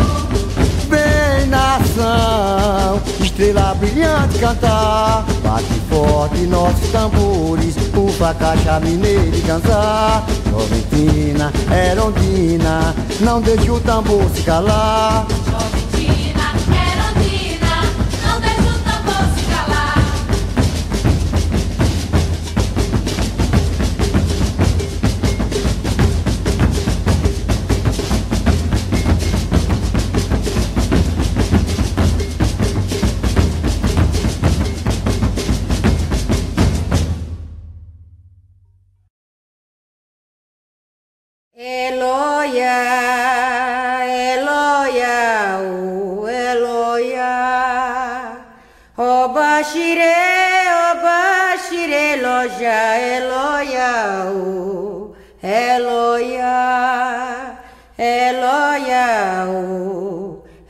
Vem 0.88 1.48
nação 1.48 3.02
Estrela 3.20 3.74
brilhante 3.74 4.38
cantar. 4.38 5.26
Bate 5.44 5.82
forte 5.90 6.42
nossos 6.42 6.90
tambores 6.92 7.76
Ufa, 7.96 8.36
caixa, 8.36 8.80
mineiro 8.82 9.36
e 9.36 9.42
ganzá. 9.42 10.22
Joventina, 10.52 11.52
Erondina 11.90 12.94
Não 13.20 13.42
deixa 13.42 13.74
o 13.74 13.80
tambor 13.80 14.30
se 14.36 14.44
calar 14.44 15.26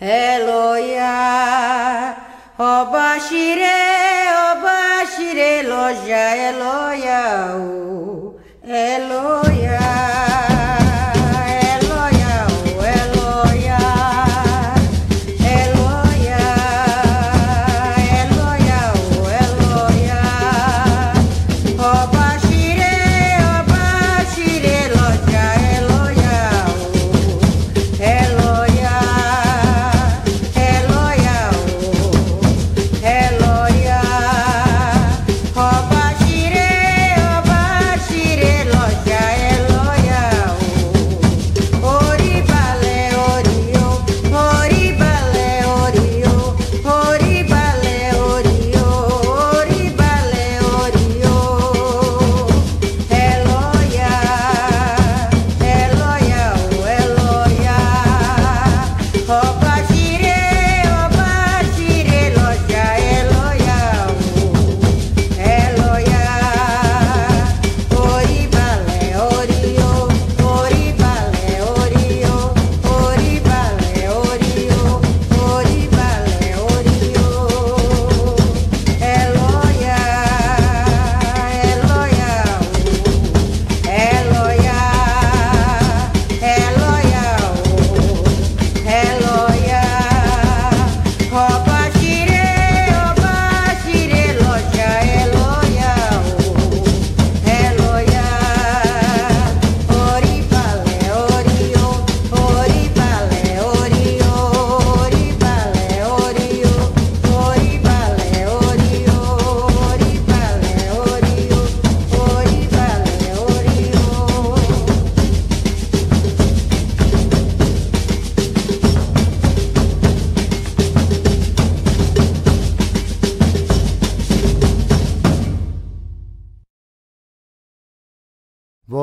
o 0.05 0.54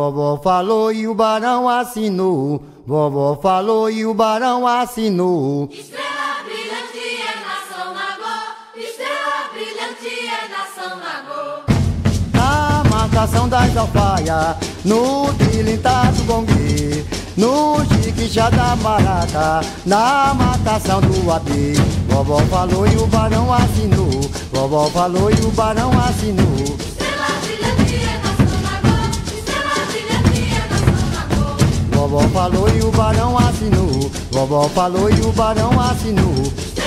Vovó 0.03 0.37
falou 0.43 0.91
e 0.91 1.07
o 1.07 1.15
barão 1.15 1.69
assinou. 1.69 2.61
Vovó 2.85 3.39
falou 3.41 3.89
e 3.89 4.05
o 4.05 4.13
barão 4.13 4.67
assinou. 4.67 5.69
Estrela 5.71 6.43
brilhante 6.45 7.23
é 7.23 7.37
nação 7.47 7.95
Nagô. 7.95 8.35
Estrela 8.75 9.47
brilhante 9.53 10.27
é 10.27 10.49
nação 10.49 10.99
Nagô. 10.99 11.63
Na 12.35 12.83
marcação 12.91 13.49
das 13.49 13.77
alfaias, 13.77 14.57
no 14.85 15.33
tilintado 15.35 16.25
gongue, 16.25 17.07
no 17.37 17.85
jiquijá 17.85 18.51
da 18.51 18.75
maraca, 18.75 19.61
na 19.87 20.35
marcação 20.35 21.01
do 21.01 21.31
AB. 21.31 21.75
Vovó 22.09 22.39
falou 22.51 22.89
e 22.89 22.97
o 22.97 23.07
barão 23.07 23.55
assinou. 23.55 24.21
Vovó 24.53 24.87
falou 24.87 25.31
e 25.31 25.41
o 25.45 25.51
barão 25.53 25.93
assinou. 25.93 26.92
Vovó 32.13 32.29
falou 32.29 32.69
e 32.69 32.83
o 32.83 32.91
barão 32.91 33.39
assinou. 33.39 34.11
Vovó 34.31 34.69
falou 34.69 35.09
e 35.09 35.19
o 35.23 35.33
barão 35.33 35.71
assinou. 35.81 36.53
É 36.77 36.83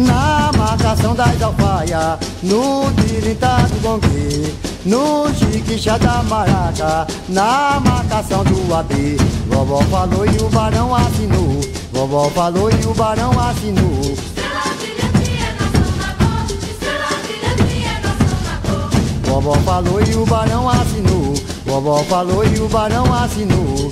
Na 0.00 0.50
marcação 0.56 1.14
das 1.14 1.42
alfaias, 1.42 2.18
no 2.42 2.90
tilintado 3.02 3.74
gongue, 3.82 4.54
no 4.86 5.30
jiquijá 5.34 5.98
da 5.98 6.22
maraca, 6.22 7.06
na 7.28 7.78
marcação 7.84 8.42
do 8.44 8.74
AB. 8.74 9.18
Vovó 9.46 9.82
falou 9.82 10.24
e 10.24 10.38
o 10.38 10.48
barão 10.48 10.96
assinou. 10.96 11.60
Vovó 11.92 12.30
falou 12.30 12.70
e 12.70 12.86
o 12.86 12.94
barão 12.94 13.38
assinou. 13.38 14.33
Vovó 19.34 19.54
falou 19.64 20.00
e 20.00 20.14
o 20.14 20.24
barão 20.24 20.68
assinou. 20.68 21.34
Vovó 21.66 22.04
falou 22.04 22.44
e 22.44 22.60
o 22.60 22.68
barão 22.68 23.12
assinou. 23.12 23.90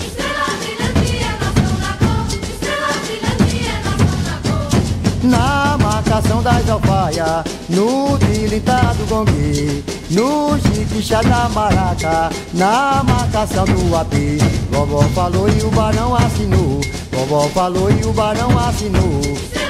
Na 5.24 5.76
marcação 5.78 6.45
das 6.45 6.70
alfaias, 6.70 7.43
no 7.68 8.16
tilitar 8.18 8.95
do 8.95 9.05
gongue, 9.09 9.84
no 10.11 10.57
chiquichá 10.61 11.20
da 11.22 11.49
maraca, 11.49 12.30
na 12.55 13.03
marcação 13.03 13.64
do 13.64 13.97
apê. 13.97 14.38
Vovó 14.70 15.03
falou 15.12 15.49
e 15.49 15.61
o 15.64 15.70
barão 15.70 16.14
assinou. 16.14 16.80
Vovó 17.11 17.49
falou 17.49 17.90
e 17.90 18.05
o 18.05 18.12
barão 18.12 18.57
assinou. 18.61 19.62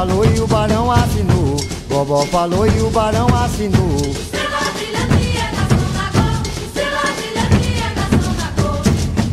Falou 0.00 0.24
e 0.24 0.40
o 0.40 0.46
barão 0.46 0.90
assinou. 0.90 1.56
Vovó 1.90 2.24
falou 2.26 2.66
e 2.66 2.80
o 2.80 2.88
barão 2.88 3.26
assinou. 3.44 3.96
Estrela 3.96 4.72
brilhante 4.72 5.36
é 5.36 5.52
nação 5.52 5.92
da 5.92 6.06
cor, 6.14 6.40
estrela 6.64 7.02
brilhante 7.16 7.82
é 7.82 7.88
nação 8.00 8.32
da 8.32 8.62
cor. 8.62 8.80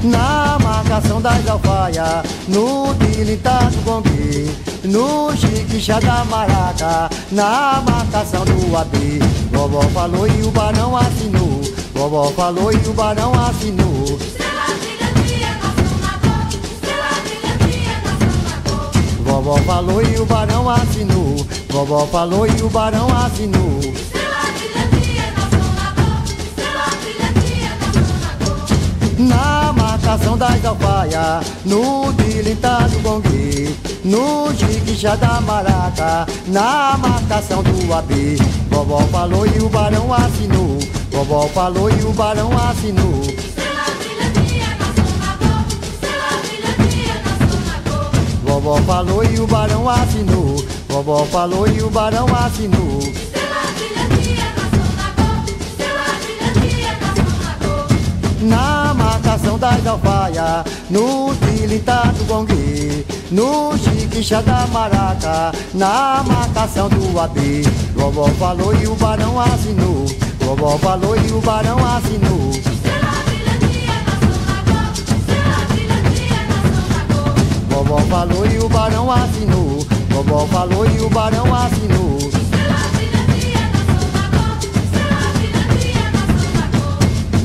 Na 0.03 0.59
marcação 0.61 1.21
das 1.21 1.47
alfaias, 1.47 2.25
no 2.49 2.93
tilitar 2.95 3.71
do 3.71 3.81
gongue, 3.85 4.51
no 4.83 5.33
chiquichá 5.37 6.01
da 6.01 6.25
maraca, 6.25 7.09
na 7.31 7.81
marcação 7.89 8.43
do 8.43 8.75
apê. 8.75 9.19
Vovó 9.53 9.83
falou 9.93 10.27
e 10.27 10.41
o 10.41 10.51
barão 10.51 10.97
assinou. 10.97 11.61
Vovó 11.93 12.29
falou 12.31 12.73
e 12.73 12.75
o 12.75 12.93
barão 12.93 13.31
assinou. 13.45 13.96
Vovó 19.47 19.63
falou 19.63 20.03
e 20.03 20.19
o 20.19 20.25
barão 20.25 20.69
assinou. 20.69 21.37
Vovó 21.69 22.05
falou 22.07 22.45
e 22.45 22.61
o 22.61 22.69
barão 22.69 23.07
assinou. 23.15 23.79
Na 29.17 29.71
marcação 29.71 30.37
das 30.37 30.65
alfaias, 30.65 31.45
no 31.63 32.13
tilitar 32.15 32.89
do 32.89 32.99
gongue, 32.99 33.73
no 34.03 34.53
chiquichá 34.53 35.15
da 35.15 35.39
maraca, 35.39 36.27
na 36.47 36.97
marcação 36.97 37.63
do 37.63 37.93
AB. 37.93 38.35
Vovó 38.69 38.99
falou 39.03 39.47
e 39.47 39.59
o 39.59 39.69
barão 39.69 40.13
assinou. 40.13 40.77
Vovó 41.09 41.47
falou 41.47 41.89
e 41.89 42.03
o 42.03 42.11
barão 42.11 42.49
assinou. 42.69 43.36
Vovó 48.67 48.81
falou 48.81 49.23
e 49.23 49.39
o 49.39 49.47
barão 49.47 49.89
assinou. 49.89 50.57
Vovó 50.89 51.23
falou 51.27 51.65
e 51.69 51.81
o 51.81 51.89
barão 51.89 52.25
cor. 52.25 53.01
Na 58.41 58.93
marcação 58.93 59.57
das 59.57 59.87
alfaias, 59.87 60.65
no 60.89 61.33
tilitar 61.35 62.11
do 62.11 62.25
gongue, 62.25 63.05
no 63.31 63.71
chiquichá 63.77 64.41
da 64.41 64.67
maraca, 64.67 65.53
na 65.73 66.21
marcação 66.27 66.89
do 66.89 67.17
AB. 67.21 67.63
Vovó 67.95 68.27
falou 68.37 68.75
e 68.75 68.85
o 68.85 68.95
barão 68.95 69.39
assinou. 69.39 70.05
Vovó 70.41 70.77
falou 70.77 71.15
e 71.15 71.31
o 71.31 71.39
barão 71.39 71.77
assinou. 71.77 72.66
Vovó 77.97 78.05
falou 78.09 78.45
e 78.45 78.59
o 78.59 78.69
barão 78.69 79.11
assinou. 79.11 79.79
Vovó 80.09 80.45
falou 80.47 80.85
e 80.85 80.99
o 80.99 81.09
barão 81.09 81.45
assinou. 81.53 82.17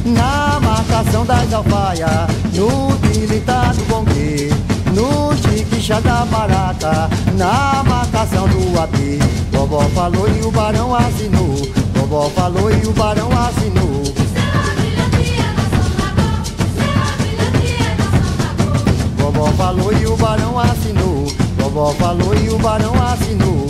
Na 0.05 0.61
marcação 0.61 1.24
das 1.24 1.53
alfaias, 1.53 2.11
no 2.55 2.98
tilitar 2.98 3.74
do 3.74 3.84
gongue, 3.86 4.50
no 4.94 5.34
chiquichá 5.36 6.00
da 6.00 6.26
maraca, 6.26 7.09
na 7.34 7.82
marcação 7.84 8.46
do 8.48 8.78
AB. 8.78 9.18
Vovó 9.53 9.80
falou 9.94 10.28
e 10.28 10.46
o 10.46 10.50
barão 10.50 10.94
assinou. 10.94 11.57
Vovó 11.94 12.28
falou 12.30 12.70
e 12.70 12.86
o 12.86 12.92
barão 12.92 13.30
assinou. 13.32 14.21
Vovó 19.43 19.53
falou 19.55 19.93
e 19.93 20.07
o 20.07 20.16
barão 20.16 20.57
assinou. 20.57 21.26
Vovó 21.59 21.93
falou 21.95 22.32
e 22.32 22.49
o 22.49 22.59
barão 22.59 22.93
assinou. 23.03 23.66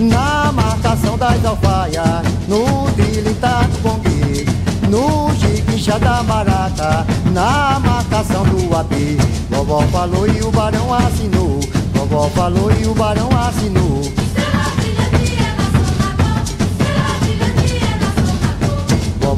Na 0.00 0.50
marcação 0.50 1.16
das 1.16 1.44
alfaias, 1.44 2.24
no 2.48 2.90
tilitar 2.90 3.68
do 3.68 3.78
gongue, 3.82 4.44
no 4.88 5.32
chiquichá 5.36 5.98
da 5.98 6.24
maraca, 6.24 7.06
na 7.30 7.78
marcação 7.78 8.42
do 8.42 8.76
AB. 8.76 9.18
Vovó 9.48 9.82
falou 9.92 10.26
e 10.26 10.42
o 10.42 10.50
barão 10.50 10.92
assinou. 10.92 11.60
Vovó 11.94 12.28
falou 12.30 12.72
e 12.72 12.84
o 12.88 12.94
barão 12.96 13.28
assinou. 13.46 14.02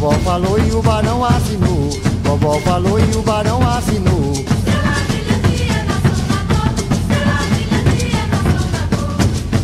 Vovó 0.04 0.18
falou 0.18 0.58
e 0.58 0.70
o 0.70 0.82
barão 0.82 1.24
assinou. 1.24 1.88
Vovó 2.24 2.60
falou 2.60 3.00
e 3.00 3.16
o 3.16 3.22
barão 3.22 3.58
assinou. 3.66 4.34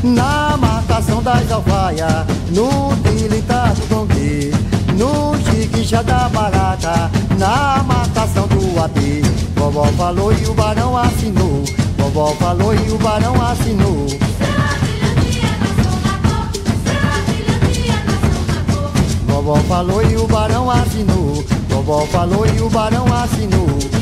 Na 0.03 0.57
marcação 0.57 1.23
das 1.23 1.53
alfaias, 1.53 2.25
no 2.53 2.97
tilitar 3.03 3.75
do 3.75 3.87
gongue, 3.95 4.51
no 4.97 5.37
chiquichá 5.45 6.01
da 6.01 6.31
barata, 6.31 7.11
na 7.39 7.83
marcação 7.83 8.49
do 8.49 8.83
AB. 8.83 9.21
Vovó 9.57 9.85
falou 9.99 10.33
e 10.33 10.47
o 10.47 10.55
barão 10.55 10.97
assinou. 10.97 11.65
Vovó 11.99 12.29
falou 12.37 12.75
e 12.75 12.91
o 12.91 12.97
barão 12.97 13.35
assinou. 13.47 14.07
Vovó 19.41 19.57
falou 19.63 20.03
e 20.03 20.17
o 20.17 20.27
barão 20.27 20.71
assinou. 20.71 21.33
Vovó 21.71 22.05
falou 22.09 22.47
e 22.47 22.61
o 22.61 22.69
barão 22.69 23.07
assinou. 23.11 24.00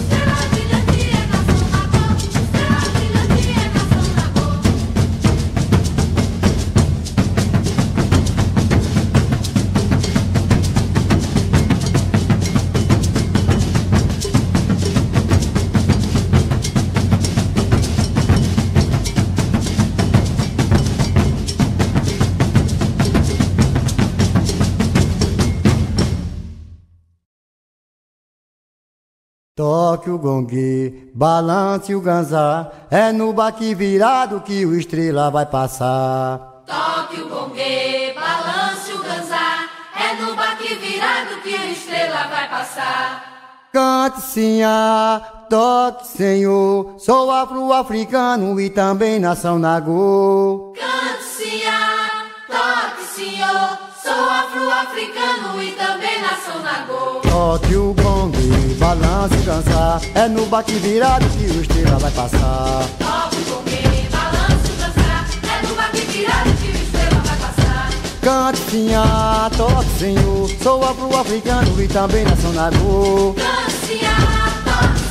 Toque 29.69 30.09
o 30.09 30.17
gongue, 30.17 31.11
balance 31.15 31.95
o 31.95 32.01
ganzá, 32.01 32.73
é 32.91 33.13
no 33.13 33.35
baque 33.35 33.75
virado 33.75 34.41
que 34.41 34.65
o 34.65 34.75
estrela 34.75 35.31
vai 35.31 35.45
passar. 35.45 36.65
Toque 36.65 37.21
o 37.21 37.29
gongue, 37.29 38.15
balance 38.15 38.91
o 38.95 39.03
ganzá, 39.03 39.69
é 39.95 40.23
no 40.23 40.35
baque 40.35 40.75
virado 40.75 41.43
que 41.43 41.55
a 41.55 41.67
estrela 41.67 42.29
vai 42.29 42.49
passar. 42.49 43.69
Cante 43.71 44.23
sinha, 44.23 45.21
toque 45.51 46.07
senhor, 46.07 46.95
sou 46.97 47.31
afro-africano 47.31 48.59
e 48.59 48.71
também 48.71 49.21
nação 49.21 49.59
nagô. 49.59 50.73
Cante, 50.81 51.25
senhor, 51.25 52.09
toque, 52.47 53.05
senhor, 53.15 53.79
sou 54.03 54.31
afro-africano 54.31 55.63
e 55.63 55.73
também 55.73 56.23
nação 56.23 56.59
nagô. 56.63 57.21
Toque 57.21 57.77
o 57.77 57.93
gongue, 57.93 58.68
balance 58.89 59.35
o 59.35 59.43
ganzá, 59.43 60.01
é 60.15 60.29
no 60.29 60.47
baque 60.47 60.73
virado 60.77 61.27
que 61.37 61.45
o 61.45 61.61
estrela 61.61 61.99
vai 61.99 62.11
passar. 62.11 62.87
Toque 62.99 63.37
o 63.37 63.45
gongue, 63.45 64.09
balance 64.11 64.73
o 64.73 64.77
ganzá, 64.77 65.27
é 65.53 65.67
no 65.67 65.75
baque 65.75 66.01
virado 66.07 66.51
que 66.57 66.69
a 66.69 66.81
estrela 66.81 67.23
vai 67.23 67.37
passar. 67.37 67.91
Cante 68.23 68.59
sinha, 68.71 69.51
toque 69.59 69.99
senhor, 69.99 70.51
sou 70.63 70.83
afro-africano 70.85 71.83
e 71.83 71.89
também 71.89 72.25
nação 72.25 72.53
nagô. 72.53 73.35
Cante, 73.37 73.87
senhor, 73.87 74.17
toque, 74.65 75.09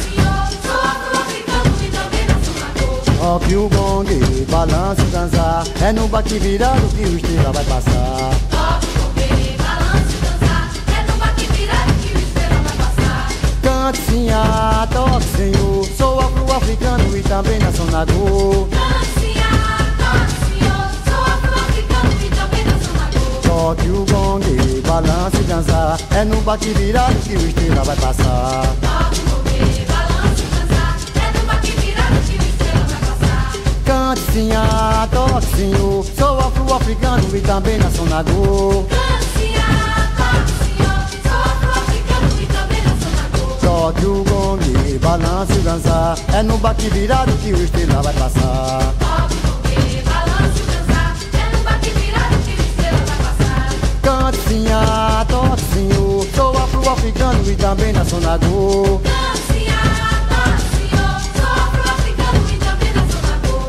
senhor, 13.95 15.85
sou 15.97 16.19
afro-africano 16.19 17.17
e 17.17 17.21
também 17.21 17.57
nação 17.59 17.85
nagô. 17.85 18.67
Toque 23.43 23.89
o 23.89 24.05
gongue, 24.05 24.81
balance 24.85 25.37
o 25.37 25.43
ganzá, 25.43 25.97
é 26.11 26.25
no 26.25 26.41
baque 26.41 26.69
virado 26.73 27.15
que 27.23 27.35
o 27.35 27.47
estrela 27.47 27.83
vai 27.83 27.95
passar. 27.95 28.63
Toque 28.81 29.21
o 29.21 29.29
gongue, 29.29 29.85
balance 29.85 30.43
o 30.43 30.49
ganzá, 30.57 30.95
é 31.15 31.37
no 31.37 31.45
baque 31.45 31.71
virado 31.71 32.21
que 32.25 32.33
a 32.33 32.43
estrela 32.43 32.85
vai 32.89 32.99
passar. 32.99 33.53
Cante 33.85 34.51
ah, 34.53 35.07
toque 35.11 35.55
senhor. 35.55 36.05
Sou 36.17 36.39
afro-africano 36.39 37.37
e 37.37 37.41
também 37.41 37.77
nacionagô 37.77 38.85
Toque 43.77 44.05
o 44.07 44.23
gongue, 44.23 44.97
balance 44.97 45.53
e 45.53 45.59
dançar 45.59 46.17
É 46.33 46.41
no 46.41 46.57
bate 46.57 46.89
virado 46.89 47.31
que 47.33 47.53
o 47.53 47.63
estrela 47.63 48.01
vai 48.01 48.13
passar 48.15 48.91
Cante 54.01 54.37
sim, 54.47 54.65
ah, 54.71 55.23
toque 55.29 55.61
senhor 55.75 56.27
Sou 56.35 56.57
afro-africano 56.57 57.51
e 57.51 57.55
também 57.55 57.93
nacionagô 57.93 58.99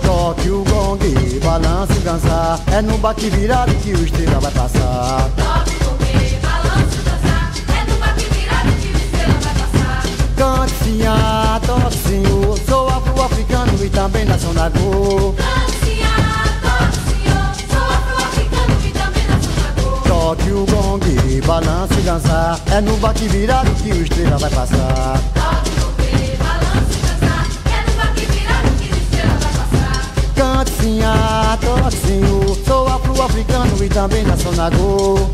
Toque 0.03 0.49
o 0.49 0.65
gongue, 0.65 1.39
balance 1.41 1.93
e 1.93 2.01
dançar 2.01 2.61
É 2.73 2.81
no 2.81 2.97
bate 2.97 3.29
virado 3.29 3.75
que 3.75 3.93
o 3.93 4.03
estrela 4.03 4.41
vai 4.41 4.53
passar 4.53 5.58
Cante 10.99 11.05
sim, 11.05 11.07
ah, 11.07 11.61
toque 11.64 11.96
senhor 11.96 12.59
Sou 12.68 12.88
afro-africano 12.88 13.84
e 13.84 13.88
também 13.88 14.24
nacionagô 14.24 15.34
Toque 20.07 20.51
o 20.51 20.66
gongue, 20.66 21.40
balance 21.46 21.94
e 21.94 22.03
dançar 22.03 22.61
É 22.72 22.80
no 22.80 22.96
bate 22.96 23.28
virado 23.28 23.70
que 23.82 23.92
o 23.92 24.03
estrela 24.03 24.38
vai 24.38 24.51
passar. 24.51 25.20
Ah, 31.11 31.57
toque 31.61 31.96
senhor 31.96 32.59
Sou 32.66 32.88
afro-africano 32.88 33.84
e 33.84 33.88
também 33.88 34.24
nacionagô 34.24 35.30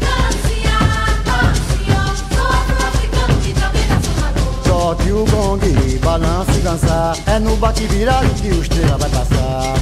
Toque 4.85 5.13
o 5.13 5.25
gongue, 5.25 5.99
balance 6.01 6.59
e 6.59 6.61
dançar 6.61 7.17
É 7.25 7.39
no 7.39 7.57
bate 7.57 7.87
virado 7.87 8.29
que 8.35 8.49
o 8.49 8.61
estrela 8.61 8.99
vai 8.99 9.09
passar. 9.09 9.75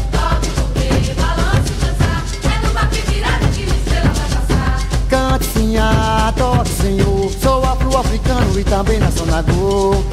Cante 5.10 5.44
sim, 5.46 5.76
ah, 5.76 6.32
toque 6.36 6.70
senhor. 6.70 7.32
Sou 7.42 7.64
afro-africano 7.64 8.60
e 8.60 8.62
também 8.62 9.00
nacionagô 9.00 10.04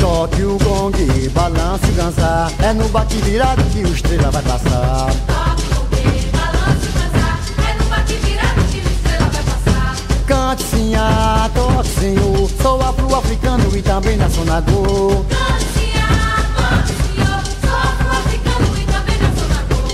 Toque 0.00 0.42
o 0.42 0.56
gongue, 0.56 1.28
balance 1.34 1.86
e 1.86 1.92
dançar 1.92 2.50
É 2.62 2.72
no 2.72 2.88
bate 2.88 3.18
virado 3.18 3.62
que 3.64 3.80
o 3.80 3.92
estrela 3.92 4.30
vai 4.30 4.42
passar 4.42 5.43
Cante 10.26 10.62
sim, 10.62 10.94
ah, 10.94 11.50
toque 11.54 11.88
senhor 12.00 12.50
Sou 12.62 12.80
afro-africano 12.80 13.76
e 13.76 13.82
também 13.82 14.16
nacionagô 14.16 15.24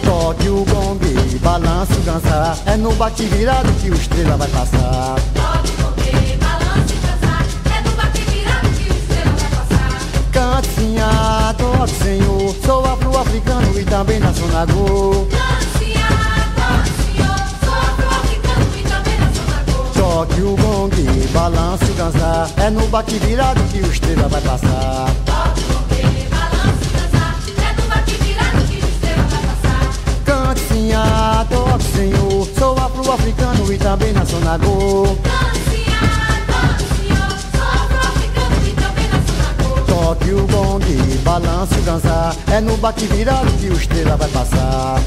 Toque 0.05 0.49
o 0.49 0.65
gongue, 0.65 1.39
balance 1.39 1.93
e 1.93 2.01
dançar 2.03 2.57
É 2.67 2.77
no 2.77 2.93
bate 2.95 3.25
virado 3.27 3.73
que 3.81 3.91
o 3.91 3.95
estrela 3.95 4.37
vai 4.37 4.49
passar. 4.49 5.17
Cante 5.35 5.71
sim, 5.71 6.39
toque 6.39 6.45
senhor 6.45 6.45
Sou 6.45 6.45
afro-africano 6.45 6.45
e 6.45 6.45
também 6.45 6.51
Toque 6.51 6.69
o 6.71 6.75
gongue, 6.75 6.79
balance 6.79 6.93
e 6.93 6.99
dançar 7.01 7.47
É 7.73 7.81
no 7.83 7.91
bate 7.97 8.23
virado 8.23 8.69
que 8.77 8.91
o 8.91 8.97
estrela 8.97 9.37
vai 9.37 9.51
passar. 9.51 10.01
Cante 10.33 10.69
sim, 10.77 10.97
toque 11.59 12.05
senhor 12.05 12.57
Sou 12.65 12.85
afro-africano 12.85 13.81
e 13.81 13.85
também 13.85 14.21
nacionagô 14.21 15.27
Toque 20.21 20.43
o 20.43 20.55
gongue, 20.55 21.29
balance 21.33 21.83
e 21.83 21.95
dançar 21.95 22.51
É 22.59 22.69
no 22.69 22.87
bate 22.89 23.19
virado 23.21 23.59
que 23.73 23.79
o 23.79 23.91
estrela 23.91 24.29
vai 24.29 24.43
passar. 24.43 25.07
Cante 30.27 30.61
sim, 30.61 30.93
ah, 30.93 31.47
toque 31.49 31.85
senhor. 31.85 32.47
Sou 32.59 32.79
afro-africano 32.79 33.73
e 33.73 33.79
também 33.79 34.13
nacionagô 34.13 35.17
Toque 39.87 40.33
o 40.33 40.47
gongue, 40.49 41.19
balance 41.25 41.79
e 41.79 41.81
dançar 41.81 42.37
É 42.53 42.61
no 42.61 42.77
bate 42.77 43.07
virado 43.07 43.51
que 43.53 43.69
o 43.69 43.73
estrela 43.73 44.19
vai 44.19 44.29
passar 44.29 45.01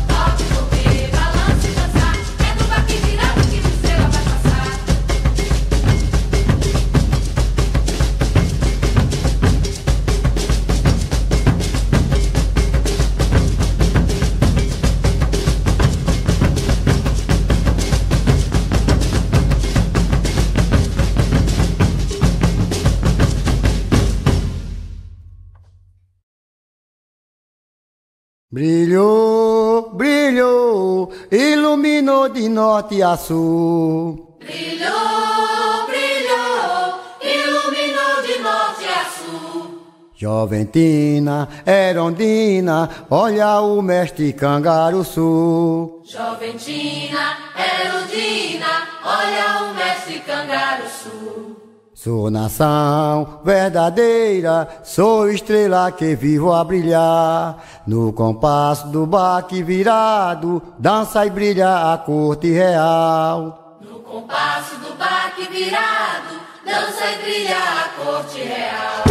norte 32.73 33.03
a 33.03 33.15
sul. 33.15 34.37
Brilhou, 34.39 35.85
brilhou, 35.85 36.99
iluminou 37.21 38.21
de 38.25 38.39
norte 38.39 38.85
a 38.85 39.05
sul. 39.05 39.79
Joventina, 40.15 41.47
Erondina, 41.67 42.89
olha 43.11 43.61
o 43.61 43.79
mestre 43.81 44.33
Cangaruçu. 44.33 46.01
Joventina, 46.03 47.37
Erundina, 47.55 48.87
olha 49.05 49.69
o 49.69 49.75
mestre 49.75 50.19
Cangaruçu. 50.21 51.62
Sou 52.03 52.29
nação 52.29 53.39
verdadeira, 53.45 54.67
sou 54.83 55.29
estrela 55.29 55.89
que 55.89 56.17
vivo 56.17 56.51
a 56.51 56.61
brilhar. 56.61 57.63
No 57.87 58.11
compasso 58.11 58.89
do 58.89 59.05
baque 59.05 59.63
virado, 59.63 60.61
dança 60.77 61.25
e 61.25 61.29
brilha 61.29 61.93
a 61.93 61.97
corte 61.97 62.51
real. 62.51 63.77
No 63.79 63.99
compasso 64.01 64.75
do 64.79 64.93
baque 64.97 65.47
virado, 65.49 66.41
dança 66.65 67.05
e 67.09 67.23
brilha 67.23 67.57
a 67.57 67.87
corte 68.03 68.39
real. 68.39 69.03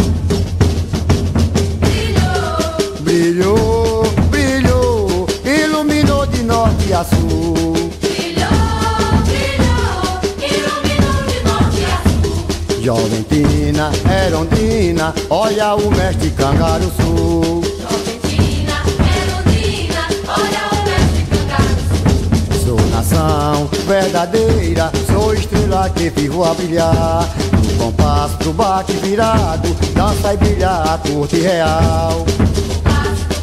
Brilhou, 2.99 3.01
Brilhou, 3.01 4.03
brilhou, 4.29 5.27
iluminou 5.43 6.27
de 6.27 6.43
norte 6.43 6.93
a 6.93 7.03
sul. 7.03 7.82
Joventina, 12.83 13.91
Erondina, 14.25 15.15
olha 15.29 15.73
o 15.73 15.89
mestre 15.89 16.29
Cangaruçu. 16.31 17.61
Joventina, 17.79 18.83
Erundina, 19.21 20.05
olha 20.27 20.67
o 20.69 20.83
mestre 20.83 21.25
Cangaruçu. 21.31 22.65
Sou 22.65 22.81
nação 22.87 23.69
verdadeira, 23.87 24.91
sou 25.09 25.33
estrela 25.33 25.89
que 25.91 26.09
vivo 26.09 26.43
a 26.43 26.53
brilhar. 26.53 27.29
No 27.53 27.85
compasso 27.85 28.37
do 28.39 28.51
baque 28.51 28.91
virado, 28.97 29.73
dança 29.95 30.33
e 30.33 30.37
brilha 30.37 30.69
a 30.69 30.97
corte 30.97 31.39
real. 31.39 32.25
Compasso 32.83 33.33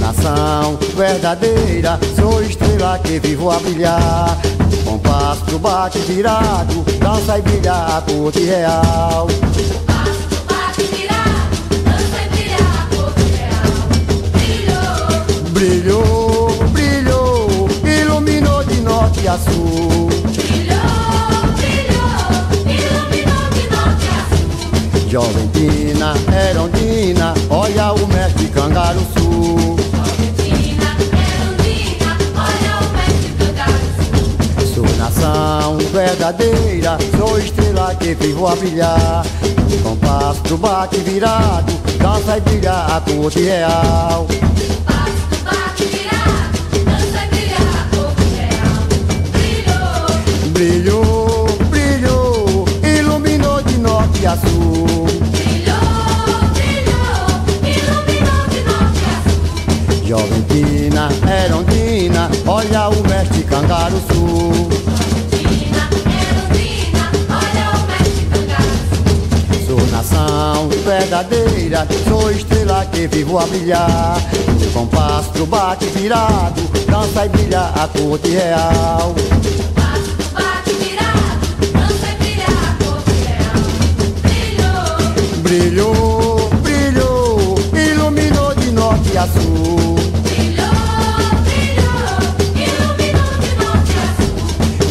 nação 0.00 0.78
verdadeira, 0.96 2.00
sou 2.16 2.42
estrela 2.42 2.98
que 3.00 3.20
vivo 3.20 3.50
a 3.50 3.58
brilhar. 3.58 4.38
Compasso 4.82 5.44
do 5.44 5.58
bate 5.58 5.98
virado, 5.98 6.86
dança 6.98 7.38
e 7.38 7.42
brilha 7.42 7.74
a 7.74 8.00
corte 8.00 8.44
real. 8.44 9.26
Passo, 9.86 10.42
bate 10.48 10.84
virado, 10.84 11.82
dança 11.84 12.24
e 12.24 12.28
brilha 12.30 12.56
a 12.56 12.86
corte 12.96 13.24
real. 13.36 13.76
Brilhou, 15.50 16.48
brilhou, 16.70 17.68
iluminou 17.84 18.64
de 18.64 18.80
norte 18.80 19.28
a 19.28 19.36
sul. 19.36 19.97
Joventina, 25.08 26.12
Erondina, 26.50 27.32
olha 27.48 27.94
o 27.94 28.06
mestre 28.08 28.46
Cangaruçu. 28.48 29.76
Argentina, 29.98 30.96
Erundina, 31.16 32.16
olha 32.36 32.74
o 32.82 32.88
mestre 32.92 33.32
cangaçu. 33.38 34.74
Sou 34.74 34.84
nação 34.98 35.78
verdadeira, 35.90 36.98
sou 37.16 37.38
estrela 37.38 37.94
que 37.94 38.14
vivo 38.16 38.46
a 38.48 38.54
brilhar. 38.54 39.24
No 39.70 39.78
compasso 39.78 40.42
do 40.42 40.58
bate 40.58 40.98
virado, 40.98 41.72
dança 41.98 42.36
e 42.36 42.40
brilha 42.42 42.72
a 42.72 43.00
corte 43.00 43.40
real. 43.40 44.26
Passo, 44.84 45.42
bate 45.42 45.84
virado, 45.84 46.58
dança 46.84 47.24
e 47.24 47.28
brilha 47.30 47.56
a 47.56 47.96
corte 47.96 48.24
real. 48.36 48.82
Brilhou, 50.52 50.52
Brilhou, 50.52 51.46
brilhou, 51.70 52.64
iluminou 52.82 53.62
de 53.62 53.78
norte 53.78 54.26
a 54.26 54.36
sul. 54.36 54.97
Olha 62.48 62.88
o 62.88 63.06
mestre 63.06 63.42
Cangaruçu. 63.44 64.68
Argentina, 64.88 65.88
Erundina, 66.18 67.10
olha 67.28 67.66
o 67.76 67.80
mestre 67.86 68.24
cangaçu. 68.32 69.66
Sou 69.66 69.86
nação 69.88 70.68
verdadeira, 70.84 71.86
sou 72.08 72.30
estrela 72.30 72.86
que 72.86 73.06
vivo 73.06 73.38
a 73.38 73.46
brilhar. 73.46 74.16
No 74.60 74.70
compasso 74.72 75.30
do 75.32 75.46
bate 75.46 75.84
virado, 75.86 76.62
dança 76.90 77.26
e 77.26 77.28
brilha 77.28 77.60
a 77.60 77.88
corte 77.88 78.30
real. 78.30 79.14
Bate 80.32 80.72
virado, 80.72 81.46
dança 81.72 82.08
e 82.08 82.16
brilha 82.16 82.46
a 82.46 82.84
corte 82.84 83.12
real. 83.26 83.60
Brilhou, 85.42 85.42
Brilhou, 85.42 86.50
brilhou, 86.62 87.54
iluminou 87.74 88.54
de 88.54 88.70
norte 88.70 89.18
a 89.18 89.26
sul. 89.26 89.77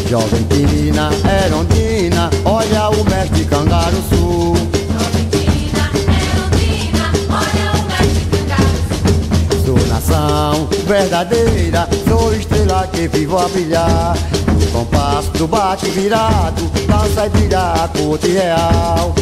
Sul. 0.08 0.20
Joventina, 0.20 1.10
Erondina, 1.44 2.30
olha 2.44 2.88
o 2.90 3.04
mestre 3.04 3.44
Cangaruçu. 3.44 4.54
Argentina, 4.98 5.90
Erundina, 6.24 7.12
olha 7.28 7.72
o 7.72 7.82
mestre 7.88 8.26
cangaçu. 8.30 9.66
Sou 9.66 9.78
nação 9.88 10.68
verdadeira, 10.86 11.88
sou 12.08 12.34
estrela 12.34 12.88
que 12.92 13.08
vivo 13.08 13.38
a 13.38 13.48
brilhar. 13.48 14.16
No 14.60 14.66
compasso 14.68 15.30
do 15.32 15.46
bate 15.46 15.90
virado, 15.90 16.70
dança 16.86 17.26
e 17.26 17.28
brilha 17.28 17.60
a 17.60 17.88
corte 17.88 18.28
real. 18.28 19.14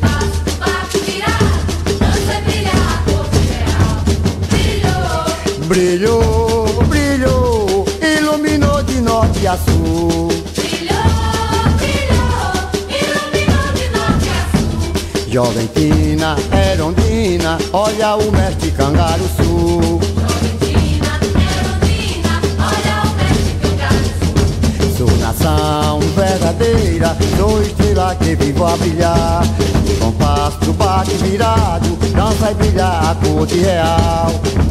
Passo, 0.00 0.46
norte 9.46 9.48
a 9.48 9.56
sul. 9.56 10.28
de 10.28 10.66
sul. 14.08 15.30
Joventina, 15.30 16.36
Erondina, 16.72 17.58
olha 17.72 18.16
o 18.16 18.32
mestre 18.32 18.70
Cangaruçu. 18.72 20.00
Argentina, 20.24 21.20
Erundina, 21.46 22.40
olha 22.58 22.96
o 23.02 23.14
mestre 23.16 23.54
cangaçu. 23.62 24.30
Sou 24.96 25.12
nação 25.18 26.00
verdadeira, 26.16 27.16
sou 27.36 27.62
estrela 27.62 28.14
que 28.16 28.34
vivo 28.34 28.66
a 28.66 28.76
brilhar. 28.76 29.42
No 29.86 29.94
compasso 30.06 30.72
bate 30.72 31.14
virado, 31.16 31.96
dança 32.14 32.50
e 32.50 32.54
brilha 32.54 32.86
a 32.86 33.14
corte 33.14 33.58
real. 33.58 34.32
Passo, 34.32 34.65